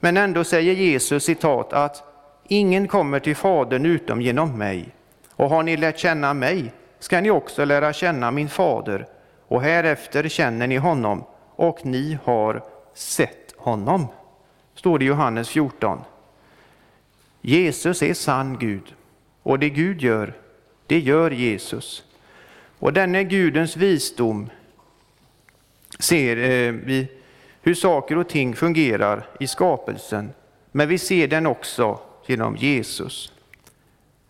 [0.00, 2.05] Men ändå säger Jesus citat att
[2.48, 4.88] ingen kommer till Fadern utom genom mig.
[5.30, 9.06] Och har ni lärt känna mig ska ni också lära känna min fader
[9.48, 11.24] och härefter känner ni honom
[11.56, 14.06] och ni har sett honom.
[14.74, 16.00] Står det i Johannes 14.
[17.40, 18.94] Jesus är sann Gud
[19.42, 20.34] och det Gud gör,
[20.86, 22.04] det gör Jesus.
[22.78, 24.50] Och denne Gudens visdom
[25.98, 27.08] ser eh, vi
[27.62, 30.30] hur saker och ting fungerar i skapelsen,
[30.72, 33.32] men vi ser den också genom Jesus.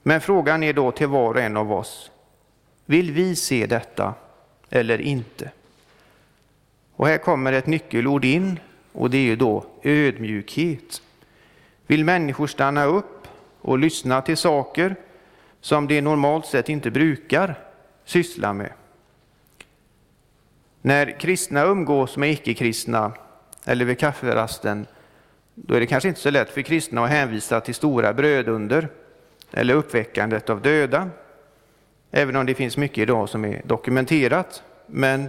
[0.03, 2.11] Men frågan är då till var och en av oss,
[2.85, 4.15] vill vi se detta
[4.71, 5.51] eller inte?
[6.97, 8.59] Och här kommer ett nyckelord in
[8.93, 11.03] och det är ju då ödmjukhet.
[11.87, 13.29] Vill människor stanna upp
[13.61, 14.97] och lyssna till saker
[15.61, 17.59] som de normalt sett inte brukar
[18.05, 18.73] syssla med?
[20.83, 23.13] När kristna umgås med icke-kristna
[23.65, 24.87] eller vid kafferasten,
[25.59, 28.89] då är det kanske inte så lätt för kristna att hänvisa till stora brödunder
[29.51, 31.11] eller uppväckandet av döda,
[32.11, 34.63] även om det finns mycket idag som är dokumenterat.
[34.87, 35.29] Men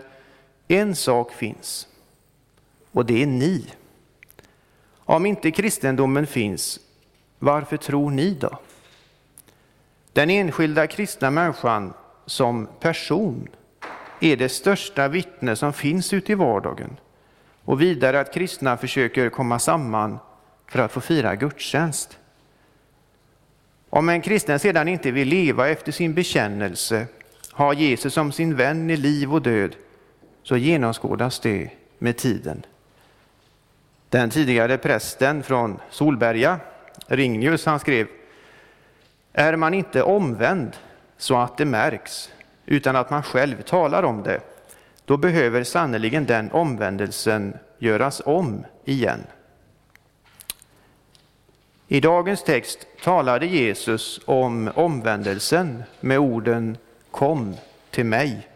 [0.67, 1.87] En sak finns,
[2.91, 3.65] och det är ni.
[4.95, 6.79] Om inte kristendomen finns,
[7.39, 8.59] varför tror ni då?
[10.13, 11.93] Den enskilda kristna människan
[12.25, 13.47] som person
[14.19, 16.97] är det största vittne som finns ute i vardagen.
[17.67, 20.19] Och vidare att kristna försöker komma samman
[20.67, 22.17] för att få fira gudstjänst.
[23.89, 27.07] Om en kristen sedan inte vill leva efter sin bekännelse,
[27.51, 29.75] ha Jesus som sin vän i liv och död,
[30.43, 32.65] så genomskådas det med tiden.
[34.09, 36.59] Den tidigare prästen från Solberga,
[37.07, 38.07] Ringnius, han skrev
[39.33, 40.71] Är man inte omvänd
[41.17, 42.31] så att det märks,
[42.65, 44.41] utan att man själv talar om det,
[45.07, 49.23] då behöver sannerligen den omvändelsen göras om igen.
[51.87, 56.77] I dagens text talade Jesus om omvändelsen med orden
[57.11, 57.55] Kom
[57.91, 58.47] till mig.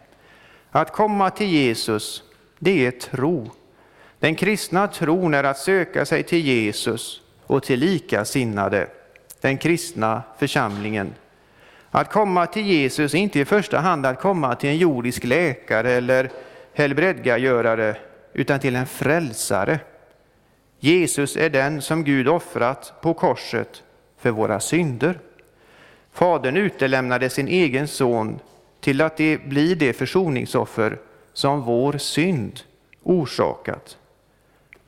[0.70, 2.22] Att komma till Jesus,
[2.58, 3.50] det är tro.
[4.18, 8.88] Den kristna tron är att söka sig till Jesus och till likasinnade,
[9.40, 11.14] den kristna församlingen.
[11.94, 15.92] Att komma till Jesus är inte i första hand att komma till en jordisk läkare
[15.92, 16.30] eller
[16.74, 17.96] helbredgagörare,
[18.32, 19.80] utan till en frälsare.
[20.78, 23.82] Jesus är den som Gud offrat på korset
[24.18, 25.18] för våra synder.
[26.12, 28.38] Fadern utelämnade sin egen son
[28.80, 30.98] till att det blir det försoningsoffer
[31.32, 32.60] som vår synd
[33.02, 33.98] orsakat.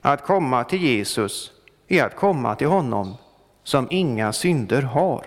[0.00, 1.52] Att komma till Jesus
[1.88, 3.14] är att komma till honom
[3.64, 5.26] som inga synder har.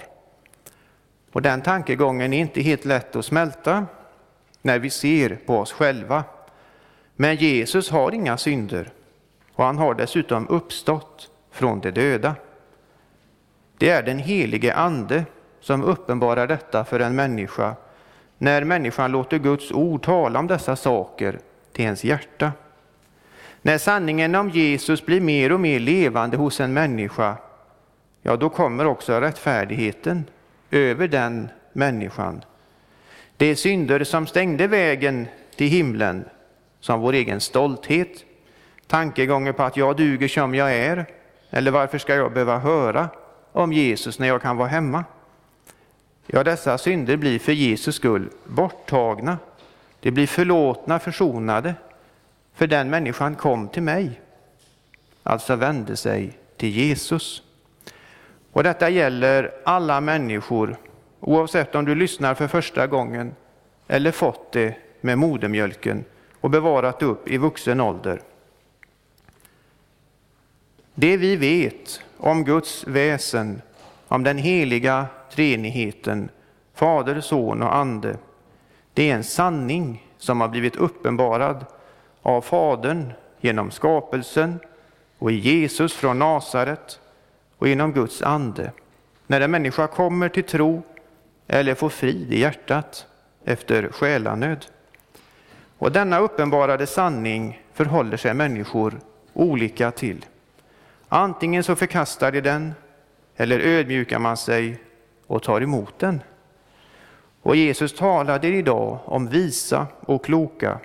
[1.37, 3.85] Och den tankegången är inte helt lätt att smälta
[4.61, 6.23] när vi ser på oss själva.
[7.15, 8.91] Men Jesus har inga synder
[9.53, 12.35] och han har dessutom uppstått från de döda.
[13.77, 15.25] Det är den helige Ande
[15.59, 17.75] som uppenbarar detta för en människa
[18.37, 21.39] när människan låter Guds ord tala om dessa saker
[21.71, 22.51] till ens hjärta.
[23.61, 27.37] När sanningen om Jesus blir mer och mer levande hos en människa,
[28.21, 30.25] ja, då kommer också rättfärdigheten
[30.71, 32.43] över den människan.
[33.37, 36.25] De synder som stängde vägen till himlen,
[36.79, 38.25] som vår egen stolthet,
[38.87, 41.05] tankegången på att jag duger som jag är,
[41.49, 43.09] eller varför ska jag behöva höra
[43.51, 45.03] om Jesus när jag kan vara hemma?
[46.27, 49.37] Ja, dessa synder blir för Jesus skull borttagna.
[49.99, 51.75] De blir förlåtna, försonade,
[52.53, 54.21] för den människan kom till mig,
[55.23, 57.43] alltså vände sig till Jesus.
[58.57, 60.77] Och detta gäller alla människor,
[61.19, 63.35] oavsett om du lyssnar för första gången
[63.87, 66.05] eller fått det med modermjölken
[66.41, 68.21] och bevarat upp i vuxen ålder.
[70.93, 73.61] Det vi vet om Guds väsen,
[74.07, 76.29] om den heliga treenigheten,
[76.73, 78.17] Fader, Son och Ande,
[78.93, 81.65] det är en sanning som har blivit uppenbarad
[82.21, 84.59] av Fadern genom skapelsen
[85.17, 86.99] och i Jesus från Nasaret
[87.57, 88.71] och genom Guds ande.
[89.27, 90.83] När en människa kommer till tro
[91.47, 93.05] eller får frid i hjärtat
[93.45, 94.65] efter själanöd.
[95.77, 98.99] Och denna uppenbarade sanning förhåller sig människor
[99.33, 100.25] olika till.
[101.09, 102.73] Antingen så förkastar de den
[103.35, 104.79] eller ödmjukar man sig
[105.27, 106.21] och tar emot den.
[107.41, 110.79] Och Jesus talade idag om visa och kloka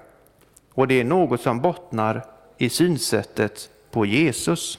[0.75, 2.25] och det är något som bottnar
[2.59, 4.79] i synsättet på Jesus.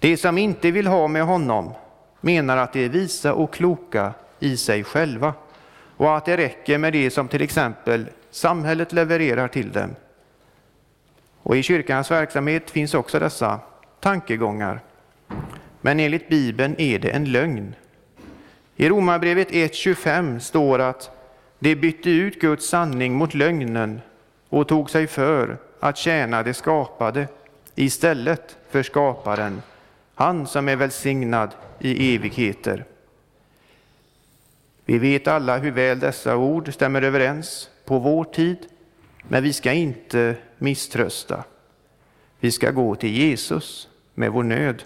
[0.00, 1.72] De som inte vill ha med honom
[2.20, 5.34] menar att de är visa och kloka i sig själva
[5.96, 9.90] och att det räcker med det som till exempel samhället levererar till dem.
[11.42, 13.60] Och I kyrkans verksamhet finns också dessa
[14.00, 14.80] tankegångar.
[15.80, 17.74] Men enligt Bibeln är det en lögn.
[18.76, 21.10] I Romarbrevet 1.25 står att
[21.58, 24.00] de bytte ut Guds sanning mot lögnen
[24.48, 27.28] och tog sig för att tjäna det skapade
[27.74, 29.62] istället för skaparen,
[30.20, 32.84] han som är välsignad i evigheter.
[34.84, 38.56] Vi vet alla hur väl dessa ord stämmer överens på vår tid,
[39.28, 41.44] men vi ska inte misströsta.
[42.40, 44.82] Vi ska gå till Jesus med vår nöd,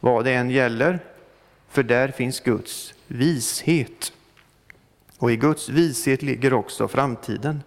[0.00, 0.98] vad det än gäller,
[1.68, 4.12] för där finns Guds vishet.
[5.18, 7.62] Och i Guds vishet ligger också framtiden.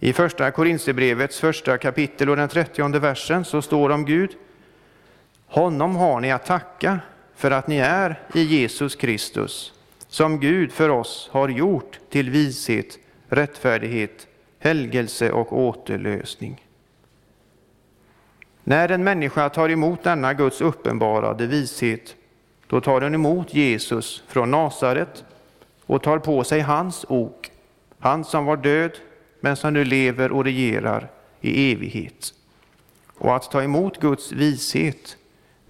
[0.00, 4.36] I första Korinthierbrevets första kapitel och den trettionde versen så står om Gud.
[5.52, 7.00] Honom har ni att tacka
[7.34, 9.72] för att ni är i Jesus Kristus,
[10.08, 12.98] som Gud för oss har gjort till vishet,
[13.28, 14.26] rättfärdighet,
[14.58, 16.66] helgelse och återlösning.
[18.64, 22.16] När en människa tar emot denna Guds uppenbarade vishet,
[22.66, 25.24] då tar hon emot Jesus från Nasaret
[25.86, 27.50] och tar på sig hans ok,
[27.98, 28.98] han som var död
[29.40, 32.34] men som nu lever och regerar i evighet.
[33.14, 35.16] Och att ta emot Guds vishet,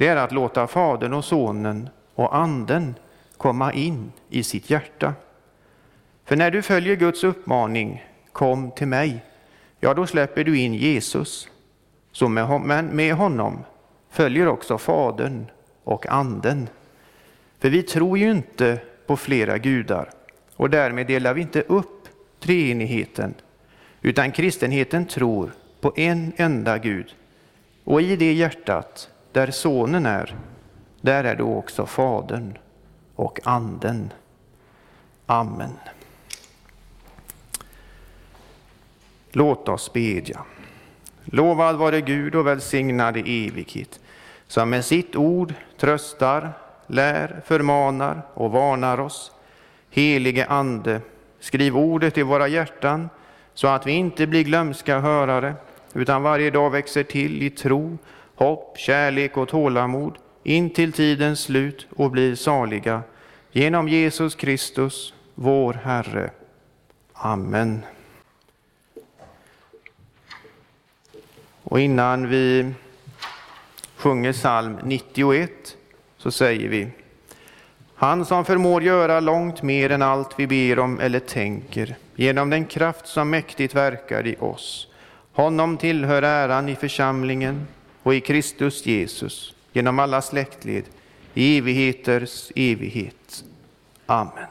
[0.03, 2.95] det är att låta Fadern och Sonen och Anden
[3.37, 5.15] komma in i sitt hjärta.
[6.25, 9.25] För när du följer Guds uppmaning, kom till mig,
[9.81, 11.49] ja, då släpper du in Jesus.
[12.13, 13.65] Så med, med honom
[14.11, 15.47] följer också Fadern
[15.85, 16.69] och Anden.
[17.59, 20.11] För vi tror ju inte på flera gudar
[20.57, 22.09] och därmed delar vi inte upp
[22.41, 23.35] treenigheten,
[24.01, 27.15] utan kristenheten tror på en enda Gud.
[27.85, 30.37] Och i det hjärtat, där Sonen är,
[31.01, 32.59] där är då också Fadern
[33.15, 34.13] och Anden.
[35.27, 35.79] Amen.
[39.33, 40.41] Låt oss bedja.
[41.25, 44.01] Lovad vare Gud och välsignad i evighet,
[44.47, 46.53] som med sitt ord tröstar,
[46.87, 49.33] lär, förmanar och varnar oss.
[49.91, 51.01] Helige Ande,
[51.41, 53.09] skriv ordet i våra hjärtan
[53.55, 55.55] så att vi inte blir glömska hörare
[55.95, 57.99] utan varje dag växer till i tro,
[58.43, 63.03] hopp, kärlek och tålamod in till tidens slut och blir saliga
[63.53, 66.31] genom Jesus Kristus, vår Herre.
[67.13, 67.83] Amen.
[71.63, 72.73] Och innan vi
[73.97, 75.51] sjunger psalm 91
[76.17, 76.89] så säger vi
[77.95, 82.65] Han som förmår göra långt mer än allt vi ber om eller tänker genom den
[82.65, 84.89] kraft som mäktigt verkar i oss.
[85.33, 87.67] Honom tillhör äran i församlingen
[88.03, 90.85] och i Kristus Jesus genom alla släktled
[91.35, 93.45] i evigheters evighet.
[94.07, 94.47] Amen.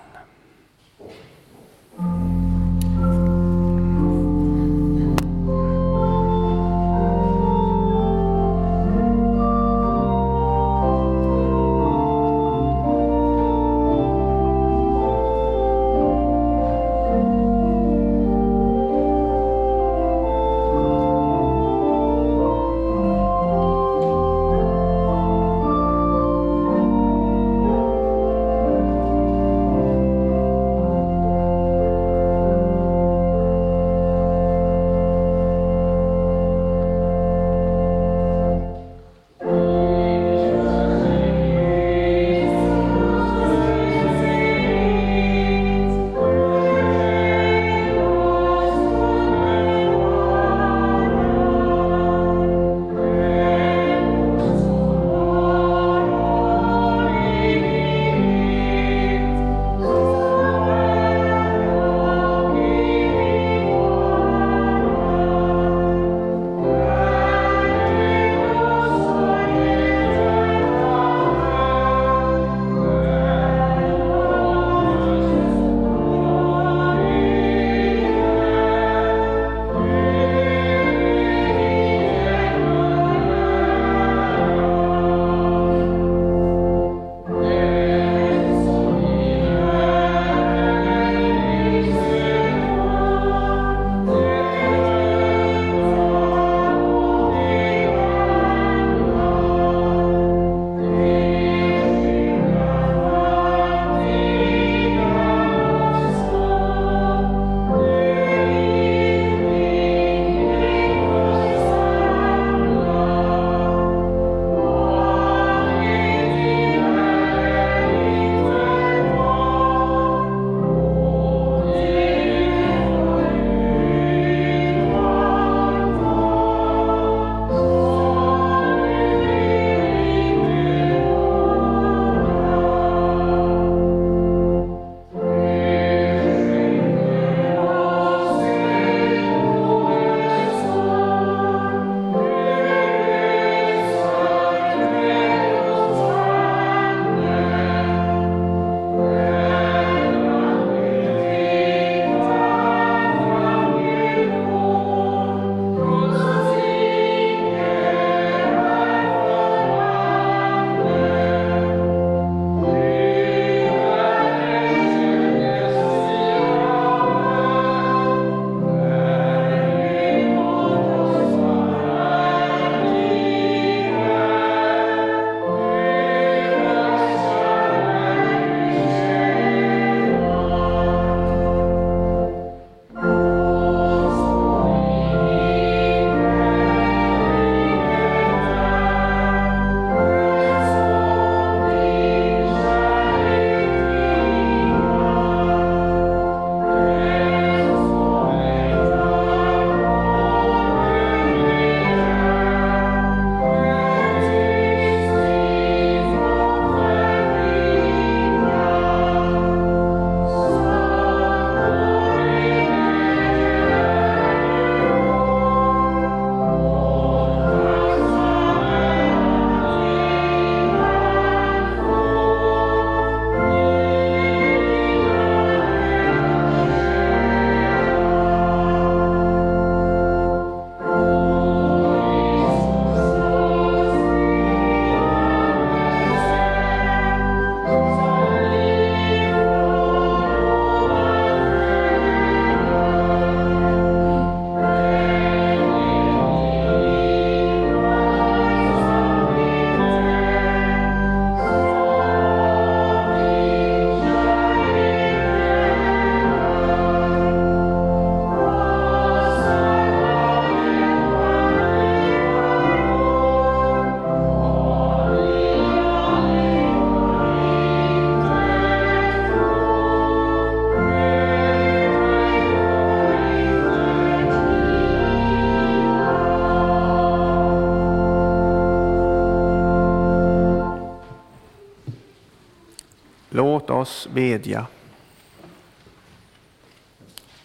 [284.42, 284.66] Bedja.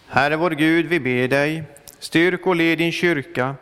[0.07, 1.63] Herre vår Gud, vi ber dig,
[1.99, 3.55] styrk och led din kyrka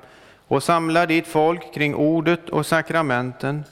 [0.47, 3.63] och samla ditt folk kring ordet och sakramenten.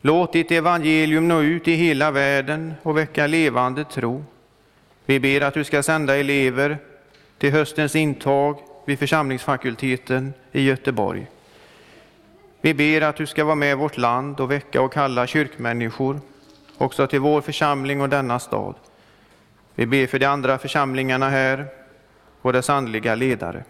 [0.00, 4.24] Låt ditt evangelium nå ut i hela världen och väcka levande tro.
[5.06, 6.78] Vi ber att du ska sända elever
[7.38, 11.26] till höstens intag vid församlingsfakulteten i Göteborg.
[12.60, 16.20] Vi ber att du ska vara med vårt land och väcka och kalla kyrkmänniskor
[16.80, 18.74] också till vår församling och denna stad.
[19.80, 21.66] Vi ber för de andra församlingarna här
[22.42, 23.64] och dess andliga ledare.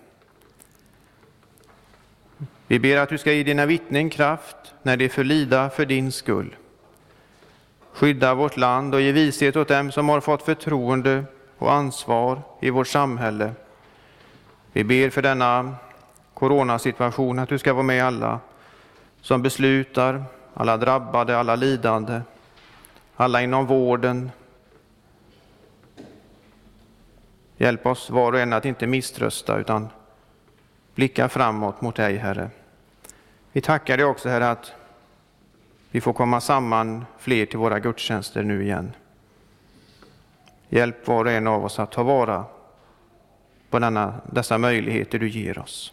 [2.66, 6.12] Vi ber att du ska ge dina vittnen kraft när de får lida för din
[6.12, 6.56] skull.
[7.92, 11.24] Skydda vårt land och ge vishet åt dem som har fått förtroende
[11.58, 13.52] och ansvar i vårt samhälle.
[14.72, 15.74] Vi ber för denna
[16.34, 18.40] coronasituation att du ska vara med alla
[19.20, 22.20] som beslutar, alla drabbade, alla lidande,
[23.16, 24.30] alla inom vården.
[27.60, 29.88] Hjälp oss var och en att inte misströsta utan
[30.94, 32.50] blicka framåt mot dig, Herre.
[33.52, 34.72] Vi tackar dig också, Herre, att
[35.90, 38.92] vi får komma samman fler till våra gudstjänster nu igen.
[40.68, 42.44] Hjälp var och en av oss att ta vara
[43.70, 45.92] på denna, dessa möjligheter du ger oss.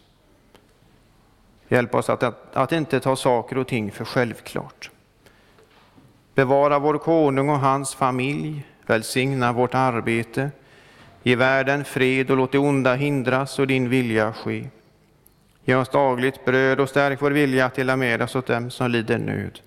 [1.68, 4.90] Hjälp oss att, att, att inte ta saker och ting för självklart.
[6.34, 10.50] Bevara vår konung och hans familj, välsigna vårt arbete,
[11.22, 14.68] ge världen fred och låt det onda hindras och din vilja ske.
[15.64, 18.90] Ge oss dagligt bröd och stärk vår vilja att dela med oss åt dem som
[18.90, 19.60] lider nöd.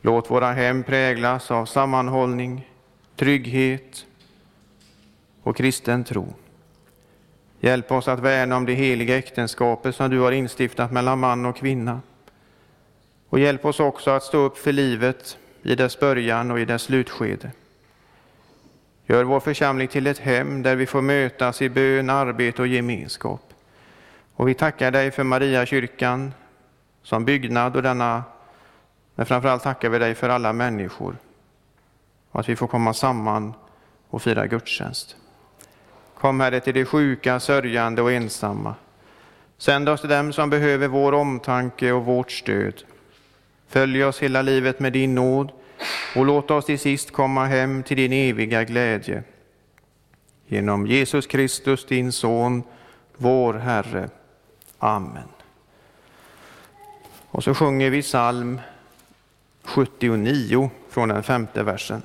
[0.00, 2.68] Låt våra hem präglas av sammanhållning,
[3.16, 4.06] trygghet
[5.42, 6.34] och kristen tro.
[7.60, 11.56] Hjälp oss att värna om det heliga äktenskapet som du har instiftat mellan man och
[11.56, 12.00] kvinna.
[13.28, 16.82] Och hjälp oss också att stå upp för livet i dess början och i dess
[16.82, 17.50] slutskede.
[19.10, 23.40] Gör vår församling till ett hem där vi får mötas i bön, arbete och gemenskap.
[24.34, 26.32] Och vi tackar dig för Mariakyrkan
[27.02, 28.22] som byggnad och denna,
[29.14, 31.16] men framförallt tackar vi dig för alla människor
[32.30, 33.54] och att vi får komma samman
[34.08, 35.16] och fira gudstjänst.
[36.14, 38.74] Kom Herre till de sjuka, sörjande och ensamma.
[39.58, 42.82] Sänd oss till dem som behöver vår omtanke och vårt stöd.
[43.68, 45.52] Följ oss hela livet med din nåd
[46.16, 49.22] och låt oss till sist komma hem till din eviga glädje.
[50.46, 52.62] Genom Jesus Kristus, din Son,
[53.16, 54.10] vår Herre.
[54.78, 55.28] Amen.
[57.30, 58.60] Och så sjunger vi psalm
[59.62, 62.02] 79 från den femte versen.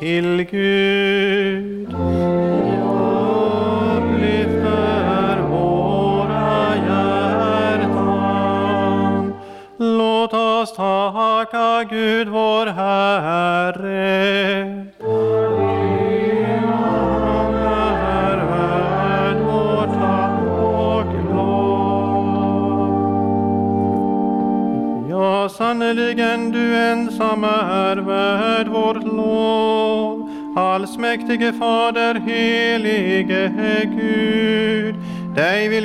[0.00, 0.79] Till Gud.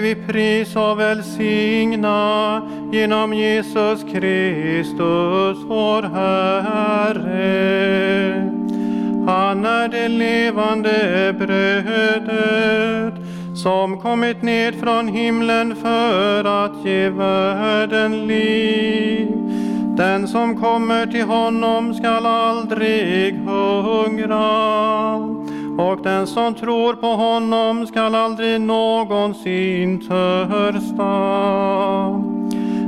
[0.06, 2.62] Vi prisa och välsigna
[2.92, 7.26] genom Jesus Kristus, vår Herre.
[9.28, 13.14] Han är det levande brödet
[13.56, 19.28] som kommit ned från himlen för att ge världen liv.
[19.98, 24.36] Den som kommer till honom skall aldrig hungra
[25.78, 31.16] och den som tror på honom skall aldrig någonsin törsta.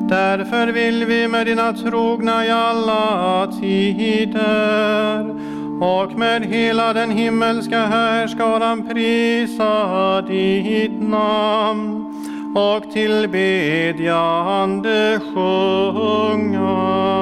[0.10, 5.36] Därför vill vi med dina trogna i alla tider
[5.82, 12.14] och med hela den himmelska härskaran prisa ditt namn
[12.56, 17.18] och tillbedjande sjunga.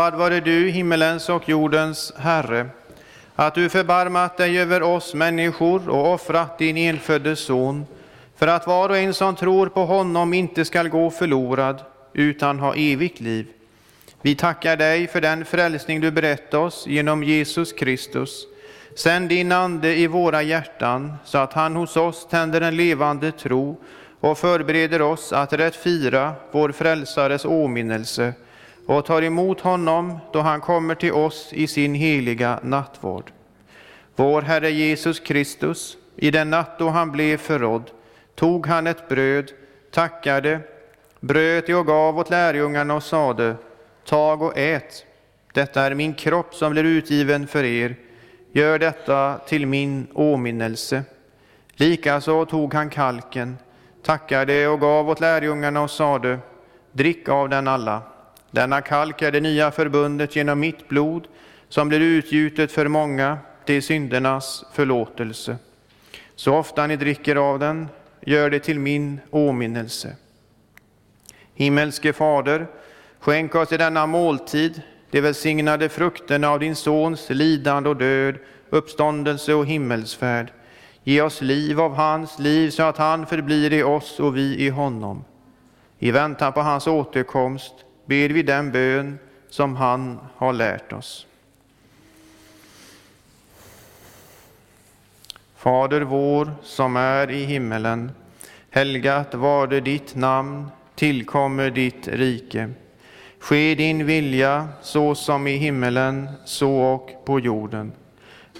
[0.00, 2.68] Lovad vare du, himmelens och jordens Herre,
[3.36, 7.86] att du förbarmat dig över oss människor och offrat din enfödde son,
[8.36, 11.80] för att var och en som tror på honom inte skall gå förlorad,
[12.12, 13.46] utan ha evigt liv.
[14.22, 18.46] Vi tackar dig för den frälsning du berett oss genom Jesus Kristus.
[18.96, 23.80] Sänd din Ande i våra hjärtan, så att han hos oss tänder en levande tro
[24.20, 28.34] och förbereder oss att rätt fira vår frälsares åminnelse
[28.86, 33.32] och tar emot honom då han kommer till oss i sin heliga nattvård.
[34.16, 37.90] Vår Herre Jesus Kristus, i den natt då han blev förrådd,
[38.34, 39.52] tog han ett bröd,
[39.90, 40.60] tackade,
[41.20, 43.54] bröt det och gav åt lärjungarna och sade,
[44.04, 45.04] tag och ät,
[45.52, 47.96] detta är min kropp som blir utgiven för er,
[48.52, 51.02] gör detta till min åminnelse.
[51.72, 53.58] Likaså tog han kalken,
[54.02, 56.38] tackade och gav åt lärjungarna och sade,
[56.92, 58.02] drick av den alla.
[58.50, 61.26] Denna kalk är det nya förbundet genom mitt blod,
[61.68, 65.56] som blir utgjutet för många till syndernas förlåtelse.
[66.36, 67.88] Så ofta ni dricker av den,
[68.20, 70.16] gör det till min åminnelse.
[71.54, 72.66] Himmelske Fader,
[73.18, 78.34] skänk oss i denna måltid de välsignade frukterna av din Sons lidande och död,
[78.70, 80.52] uppståndelse och himmelsfärd.
[81.04, 84.68] Ge oss liv av hans liv så att han förblir i oss och vi i
[84.68, 85.24] honom.
[85.98, 87.74] I väntan på hans återkomst
[88.10, 89.18] ber vi den bön
[89.48, 91.26] som han har lärt oss.
[95.56, 98.10] Fader vår som är i himmelen.
[98.70, 102.70] Helgat varde ditt namn, tillkommer ditt rike.
[103.38, 107.92] Ske din vilja så som i himmelen, så och på jorden.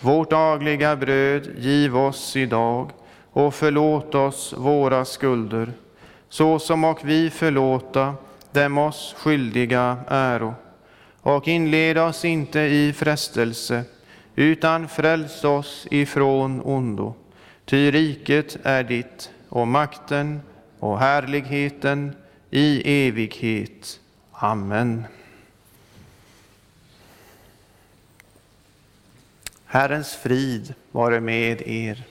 [0.00, 2.90] Vårt dagliga bröd giv oss idag
[3.32, 5.72] och förlåt oss våra skulder,
[6.28, 8.14] så som och vi förlåta
[8.52, 10.54] dem oss skyldiga äro.
[11.22, 13.84] Och inled oss inte i frestelse,
[14.34, 17.14] utan fräls oss ifrån ondo.
[17.64, 20.40] Ty riket är ditt, och makten
[20.78, 22.16] och härligheten
[22.50, 24.00] i evighet.
[24.32, 25.04] Amen.
[29.64, 32.04] Herrens frid vare med er.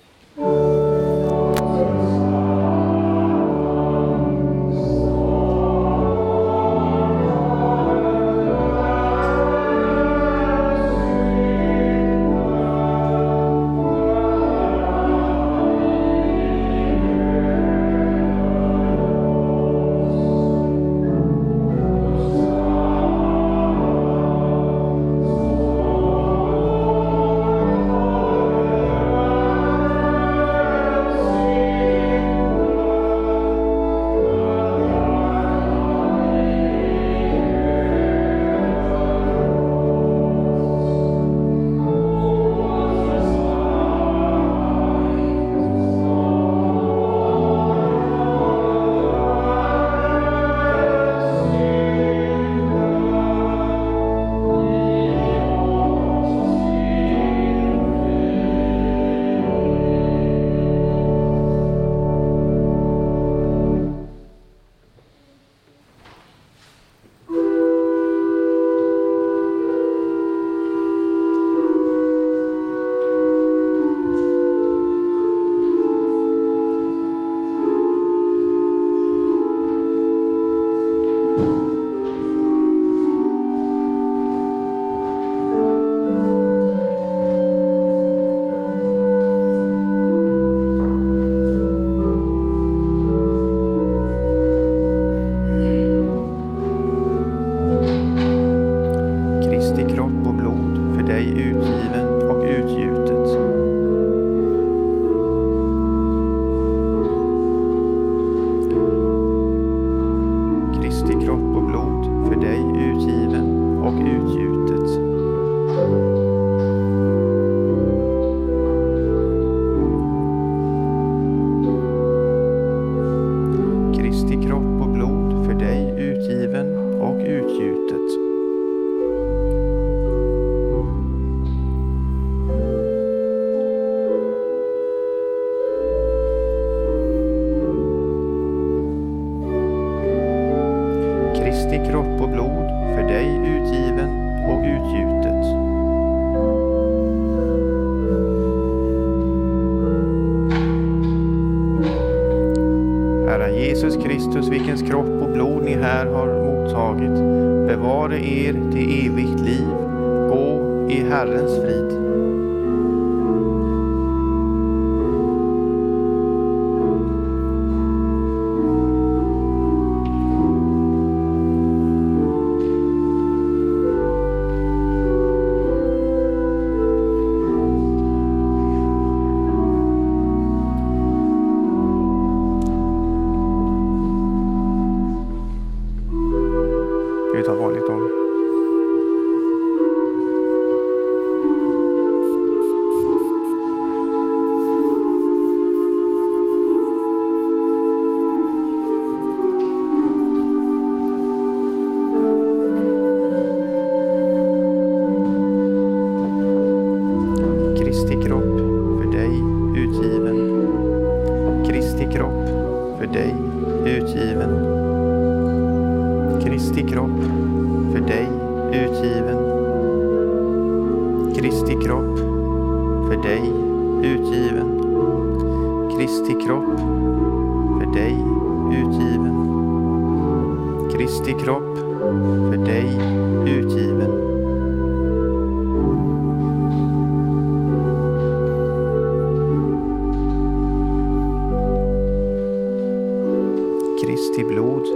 [244.69, 244.87] god.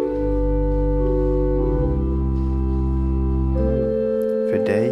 [4.50, 4.90] För dig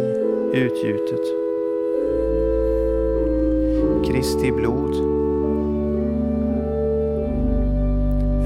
[0.52, 1.24] utgjutet.
[4.06, 4.94] Kristi blod.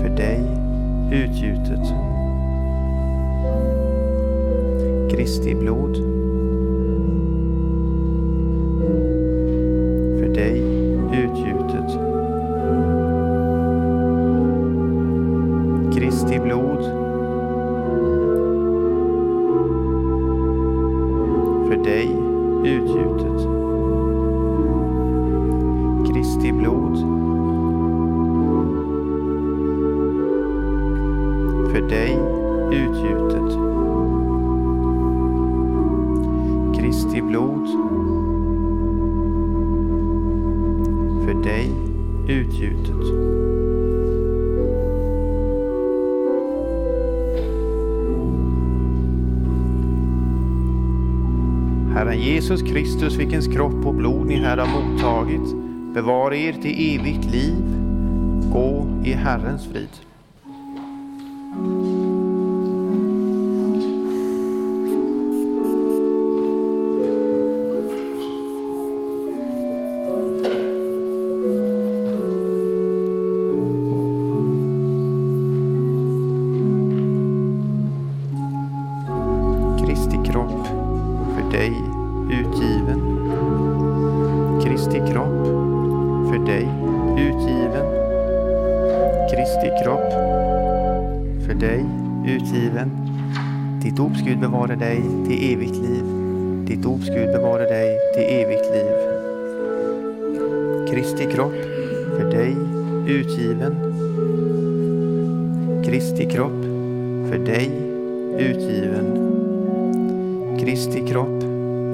[0.03, 0.41] För dig
[1.13, 1.87] utgjutet.
[5.11, 6.16] Kristi blod.
[52.77, 55.55] Kristus, vilkens kropp och blod ni här har mottagit,
[55.94, 57.65] bevara er till evigt liv.
[58.53, 59.89] Gå i Herrens frid.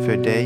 [0.06, 0.41] För dig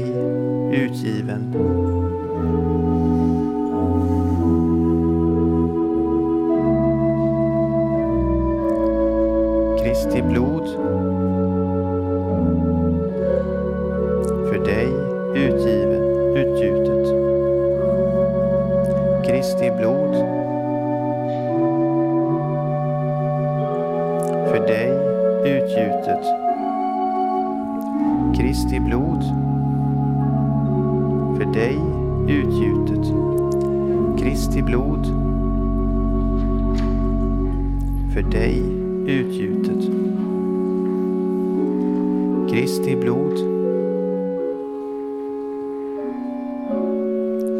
[42.57, 43.39] Kristi blod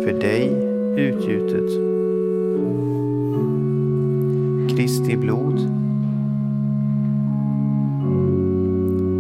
[0.05, 0.49] för dig
[0.97, 1.71] utgjutet.
[4.77, 5.59] Kristi blod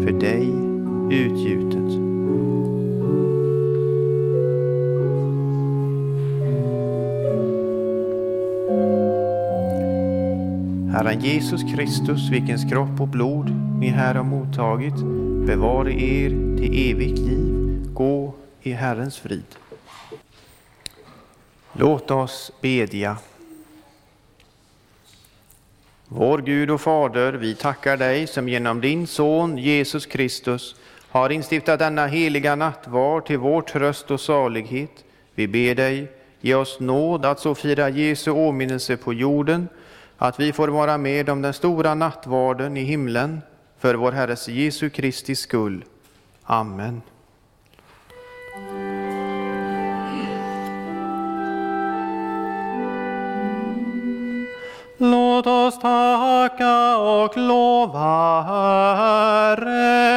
[0.04, 0.48] för dig
[1.10, 1.92] utgjutet.
[10.92, 13.50] Herren Jesus Kristus, vilkens kropp och blod
[13.80, 15.04] ni här har mottagit,
[15.46, 17.86] bevare er till evigt liv.
[17.94, 19.56] Gå i Herrens frid.
[21.72, 23.16] Låt oss bedja.
[26.08, 30.76] Vår Gud och Fader, vi tackar dig som genom din Son Jesus Kristus
[31.08, 35.04] har instiftat denna heliga nattvard till vår tröst och salighet.
[35.34, 39.68] Vi ber dig, ge oss nåd att så fira Jesu åminnelse på jorden,
[40.18, 43.40] att vi får vara med om den stora nattvarden i himlen,
[43.78, 45.84] för vår Herres Jesu Kristi skull.
[46.42, 47.02] Amen.
[54.98, 58.42] Låt oss tacka och lova
[58.96, 60.16] Herren.